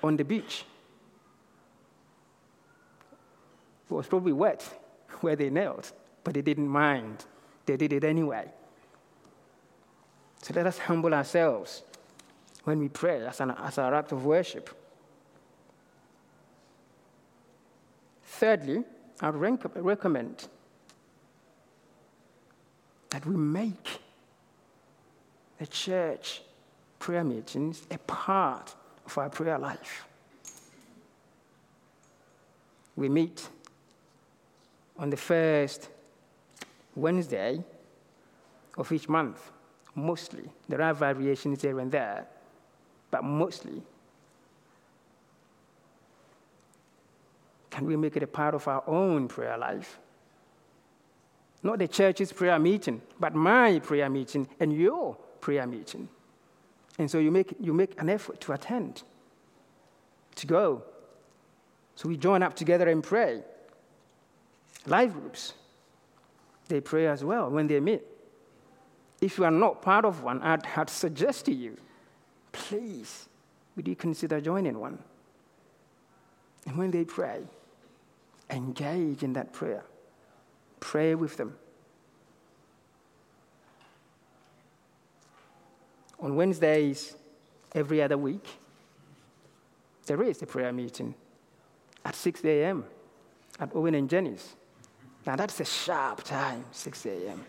on 0.04 0.18
the 0.18 0.24
beach. 0.24 0.66
It 3.90 3.94
was 3.94 4.08
probably 4.08 4.34
wet 4.34 4.64
where 5.22 5.36
they 5.36 5.50
knelt, 5.50 5.92
but 6.24 6.34
they 6.34 6.42
didn't 6.42 6.68
mind. 6.68 7.26
They 7.66 7.78
did 7.78 7.94
it 7.94 8.04
anyway. 8.04 8.52
So 10.42 10.54
let 10.54 10.68
us 10.68 10.78
humble 10.78 11.14
ourselves 11.14 11.84
when 12.64 12.80
we 12.80 12.90
pray 12.90 13.26
as, 13.26 13.40
an, 13.40 13.52
as 13.52 13.78
our 13.78 13.94
act 13.94 14.12
of 14.12 14.26
worship. 14.26 14.70
Thirdly, 18.24 18.84
I 19.20 19.30
recommend 19.30 20.48
that 23.10 23.26
we 23.26 23.36
make 23.36 24.00
the 25.58 25.66
church 25.66 26.42
prayer 27.00 27.24
meetings 27.24 27.82
a 27.90 27.98
part 28.00 28.76
of 29.06 29.18
our 29.18 29.30
prayer 29.30 29.58
life. 29.58 30.06
We 32.96 33.10
meet 33.10 33.48
on 34.98 35.10
the 35.10 35.18
first 35.18 35.90
Wednesday 36.96 37.64
of 38.78 38.92
each 38.92 39.08
month, 39.08 39.52
mostly. 39.96 40.50
There 40.68 40.82
are 40.82 40.94
variations 40.94 41.62
here 41.62 41.80
and 41.80 41.92
there, 41.92 42.28
but 43.10 43.24
mostly 43.24 43.82
Can 47.78 47.86
we 47.86 47.96
make 47.96 48.18
it 48.18 48.24
a 48.24 48.28
part 48.28 48.56
of 48.56 48.68
our 48.68 48.84
own 48.88 49.28
prayer 49.28 49.56
life? 49.56 50.00
Not 51.62 51.78
the 51.78 51.88
church's 51.88 52.34
prayer 52.34 52.58
meeting, 52.58 53.04
but 53.20 53.36
my 53.36 53.78
prayer 53.78 54.10
meeting 54.10 54.48
and 54.60 54.76
your 54.76 55.16
prayer 55.42 55.68
meeting. 55.68 56.10
And 56.98 57.10
so 57.10 57.20
you 57.20 57.30
make, 57.30 57.54
you 57.60 57.76
make 57.76 58.02
an 58.02 58.10
effort 58.10 58.42
to 58.42 58.54
attend, 58.54 59.04
to 60.38 60.48
go. 60.48 60.82
So 61.94 62.10
we 62.10 62.18
join 62.18 62.42
up 62.42 62.56
together 62.56 62.90
and 62.90 63.04
pray. 63.04 63.44
Life 64.88 65.14
groups, 65.14 65.54
they 66.70 66.82
pray 66.82 67.06
as 67.06 67.24
well 67.24 67.52
when 67.52 67.68
they 67.68 67.80
meet. 67.80 68.02
If 69.22 69.38
you 69.38 69.46
are 69.46 69.52
not 69.52 69.84
part 69.84 70.04
of 70.04 70.24
one, 70.24 70.42
I'd, 70.42 70.66
I'd 70.76 70.90
suggest 70.90 71.46
to 71.46 71.54
you, 71.54 71.78
please 72.52 73.30
would 73.76 73.88
you 73.88 73.96
consider 73.96 74.42
joining 74.42 74.80
one? 74.80 74.98
And 76.66 76.76
when 76.76 76.90
they 76.90 77.06
pray, 77.06 77.44
engage 78.50 79.24
in 79.24 79.34
that 79.34 79.54
prayer. 79.54 79.84
Pray 80.80 81.16
with 81.16 81.38
them. 81.38 81.58
On 86.20 86.36
Wednesdays, 86.36 87.16
every 87.76 88.02
other 88.02 88.18
week, 88.18 88.48
there 90.06 90.22
is 90.24 90.42
a 90.42 90.46
prayer 90.46 90.72
meeting 90.74 91.14
at 92.06 92.16
6 92.16 92.44
a.m. 92.46 92.86
at 93.60 93.76
Owen 93.76 93.94
and 93.94 94.10
Jenny's. 94.10 94.56
Now 95.26 95.36
that's 95.36 95.60
a 95.60 95.66
sharp 95.66 96.24
time, 96.24 96.66
6 96.72 97.06
a.m. 97.06 97.44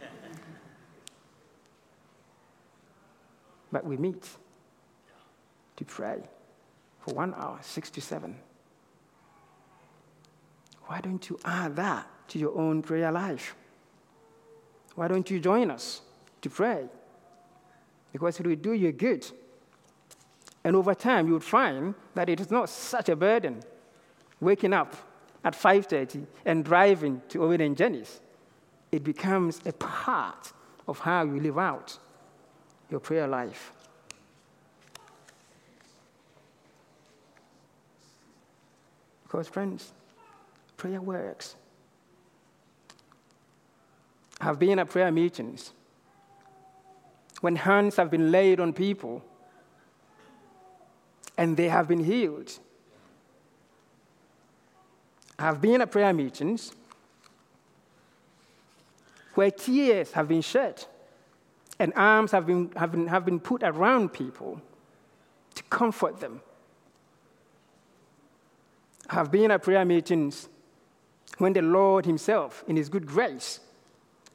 but 3.70 3.84
we 3.84 3.96
meet 3.96 4.28
to 5.76 5.84
pray 5.84 6.20
for 7.00 7.14
one 7.14 7.34
hour, 7.34 7.58
six 7.62 7.90
to 7.90 8.00
seven. 8.00 8.36
Why 10.88 11.02
don't 11.02 11.28
you 11.28 11.38
add 11.44 11.76
that 11.76 12.08
to 12.28 12.38
your 12.38 12.56
own 12.56 12.80
prayer 12.80 13.12
life? 13.12 13.54
Why 14.94 15.06
don't 15.06 15.30
you 15.30 15.38
join 15.38 15.70
us 15.70 16.00
to 16.40 16.48
pray? 16.48 16.88
Because 18.10 18.40
it 18.40 18.46
will 18.46 18.56
do 18.56 18.72
you 18.72 18.90
good. 18.92 19.30
And 20.64 20.74
over 20.74 20.94
time, 20.94 21.26
you 21.26 21.34
would 21.34 21.44
find 21.44 21.94
that 22.14 22.30
it 22.30 22.40
is 22.40 22.50
not 22.50 22.70
such 22.70 23.10
a 23.10 23.16
burden 23.16 23.60
waking 24.40 24.72
up 24.72 24.96
at 25.44 25.52
5.30 25.52 26.26
and 26.46 26.64
driving 26.64 27.20
to 27.28 27.44
Owen 27.44 27.60
and 27.60 27.76
Jenny's. 27.76 28.20
It 28.90 29.04
becomes 29.04 29.60
a 29.66 29.72
part 29.74 30.52
of 30.86 31.00
how 31.00 31.24
you 31.24 31.38
live 31.38 31.58
out 31.58 31.98
your 32.90 33.00
prayer 33.00 33.28
life. 33.28 33.74
Because, 39.24 39.48
friends, 39.48 39.92
prayer 40.78 41.02
works. 41.02 41.56
I've 44.40 44.58
been 44.58 44.78
at 44.78 44.88
prayer 44.88 45.10
meetings 45.10 45.72
when 47.40 47.56
hands 47.56 47.96
have 47.96 48.10
been 48.10 48.30
laid 48.30 48.60
on 48.60 48.72
people 48.72 49.22
and 51.36 51.56
they 51.56 51.68
have 51.68 51.88
been 51.88 52.02
healed. 52.02 52.58
I've 55.38 55.60
been 55.60 55.82
at 55.82 55.90
prayer 55.90 56.12
meetings 56.12 56.72
where 59.34 59.50
tears 59.50 60.12
have 60.12 60.28
been 60.28 60.42
shed 60.42 60.84
and 61.78 61.92
arms 61.94 62.32
have 62.32 62.46
been, 62.46 62.70
have 62.76 62.92
been, 62.92 63.06
have 63.08 63.24
been 63.24 63.40
put 63.40 63.62
around 63.62 64.12
people 64.12 64.60
to 65.54 65.62
comfort 65.64 66.20
them. 66.20 66.40
I've 69.10 69.30
been 69.30 69.50
at 69.50 69.62
prayer 69.62 69.84
meetings 69.84 70.48
when 71.38 71.52
the 71.52 71.62
Lord 71.62 72.04
Himself, 72.04 72.64
in 72.66 72.76
His 72.76 72.88
good 72.88 73.06
grace, 73.06 73.60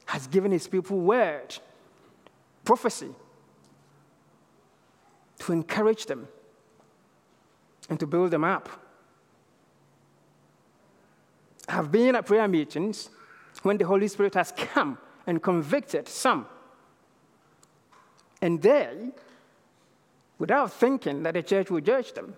has 0.06 0.26
given 0.26 0.50
His 0.50 0.66
people 0.66 0.98
word, 0.98 1.56
prophecy, 2.64 3.10
to 5.38 5.52
encourage 5.52 6.06
them 6.06 6.28
and 7.88 8.00
to 8.00 8.06
build 8.06 8.30
them 8.30 8.44
up. 8.44 8.68
I've 11.68 11.90
been 11.90 12.16
at 12.16 12.26
prayer 12.26 12.48
meetings 12.48 13.10
when 13.62 13.78
the 13.78 13.86
Holy 13.86 14.08
Spirit 14.08 14.34
has 14.34 14.52
come 14.52 14.98
and 15.26 15.42
convicted 15.42 16.08
some. 16.08 16.46
And 18.42 18.60
they, 18.60 19.10
without 20.38 20.72
thinking 20.72 21.22
that 21.22 21.34
the 21.34 21.42
church 21.42 21.70
will 21.70 21.80
judge 21.80 22.12
them, 22.12 22.34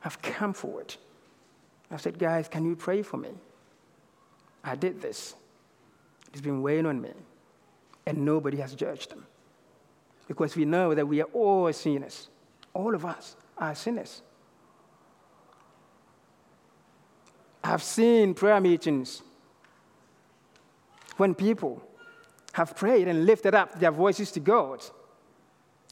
have 0.00 0.20
come 0.22 0.52
forward. 0.52 0.94
I 1.90 1.96
said, 1.98 2.18
Guys, 2.18 2.48
can 2.48 2.64
you 2.64 2.74
pray 2.74 3.02
for 3.02 3.18
me? 3.18 3.30
I 4.64 4.76
did 4.76 5.00
this. 5.00 5.34
It's 6.32 6.40
been 6.40 6.62
weighing 6.62 6.86
on 6.86 7.00
me. 7.00 7.10
And 8.06 8.24
nobody 8.24 8.56
has 8.58 8.74
judged 8.74 9.10
them. 9.10 9.26
Because 10.28 10.56
we 10.56 10.64
know 10.64 10.94
that 10.94 11.06
we 11.06 11.20
are 11.20 11.28
all 11.32 11.72
sinners. 11.72 12.28
All 12.74 12.94
of 12.94 13.04
us 13.04 13.36
are 13.58 13.74
sinners. 13.74 14.22
I've 17.62 17.82
seen 17.82 18.34
prayer 18.34 18.60
meetings 18.60 19.22
when 21.16 21.34
people 21.34 21.82
have 22.54 22.74
prayed 22.76 23.08
and 23.08 23.24
lifted 23.24 23.54
up 23.54 23.78
their 23.78 23.92
voices 23.92 24.32
to 24.32 24.40
God 24.40 24.82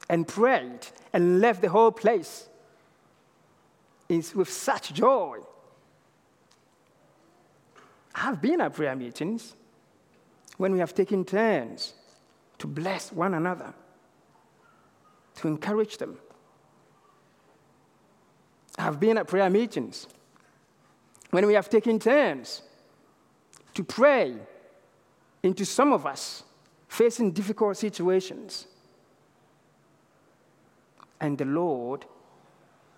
and 0.08 0.26
prayed 0.26 0.86
and 1.12 1.40
left 1.40 1.62
the 1.62 1.68
whole 1.68 1.92
place 1.92 2.48
with 4.08 4.50
such 4.50 4.92
joy. 4.92 5.38
I've 8.14 8.40
been 8.40 8.60
at 8.60 8.74
prayer 8.74 8.96
meetings 8.96 9.54
when 10.56 10.72
we 10.72 10.78
have 10.80 10.94
taken 10.94 11.24
turns 11.24 11.94
to 12.58 12.66
bless 12.66 13.12
one 13.12 13.34
another, 13.34 13.72
to 15.36 15.48
encourage 15.48 15.96
them. 15.96 16.18
I've 18.78 19.00
been 19.00 19.18
at 19.18 19.26
prayer 19.26 19.48
meetings 19.48 20.06
when 21.30 21.46
we 21.46 21.54
have 21.54 21.70
taken 21.70 21.98
turns 21.98 22.62
to 23.74 23.84
pray 23.84 24.36
into 25.42 25.64
some 25.64 25.92
of 25.92 26.06
us 26.06 26.42
facing 26.88 27.30
difficult 27.30 27.76
situations. 27.76 28.66
And 31.20 31.38
the 31.38 31.44
Lord 31.44 32.04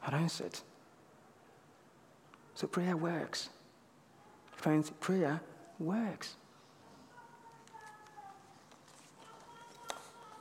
had 0.00 0.14
answered. 0.14 0.58
So 2.54 2.66
prayer 2.66 2.96
works. 2.96 3.50
Friends, 4.62 4.90
prayer 5.00 5.40
works. 5.80 6.36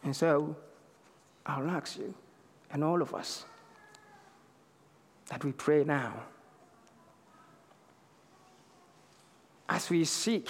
And 0.04 0.16
so 0.16 0.56
I'll 1.44 1.68
ask 1.72 1.98
you 1.98 2.14
and 2.72 2.84
all 2.84 3.02
of 3.02 3.16
us 3.16 3.46
that 5.30 5.44
we 5.44 5.52
pray 5.52 5.84
now 5.84 6.14
as 9.68 9.90
we 9.90 10.06
seek 10.06 10.48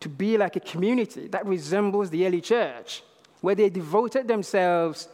to 0.00 0.08
be 0.08 0.36
like 0.36 0.56
a 0.56 0.60
community 0.60 1.28
that 1.28 1.46
resembles 1.46 2.10
the 2.10 2.26
early 2.26 2.40
church, 2.40 3.04
where 3.42 3.54
they 3.54 3.70
devoted 3.70 4.26
themselves 4.26 5.08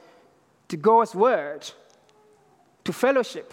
to 0.68 0.78
God's 0.78 1.14
word, 1.14 1.70
to 2.84 2.94
fellowship, 2.94 3.52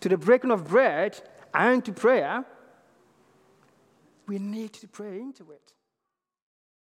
to 0.00 0.10
the 0.10 0.18
breaking 0.18 0.50
of 0.50 0.68
bread, 0.68 1.18
and 1.54 1.84
to 1.84 1.92
prayer, 1.92 2.44
we 4.26 4.38
need 4.38 4.72
to 4.74 4.88
pray 4.88 5.20
into 5.20 5.50
it. 5.52 5.72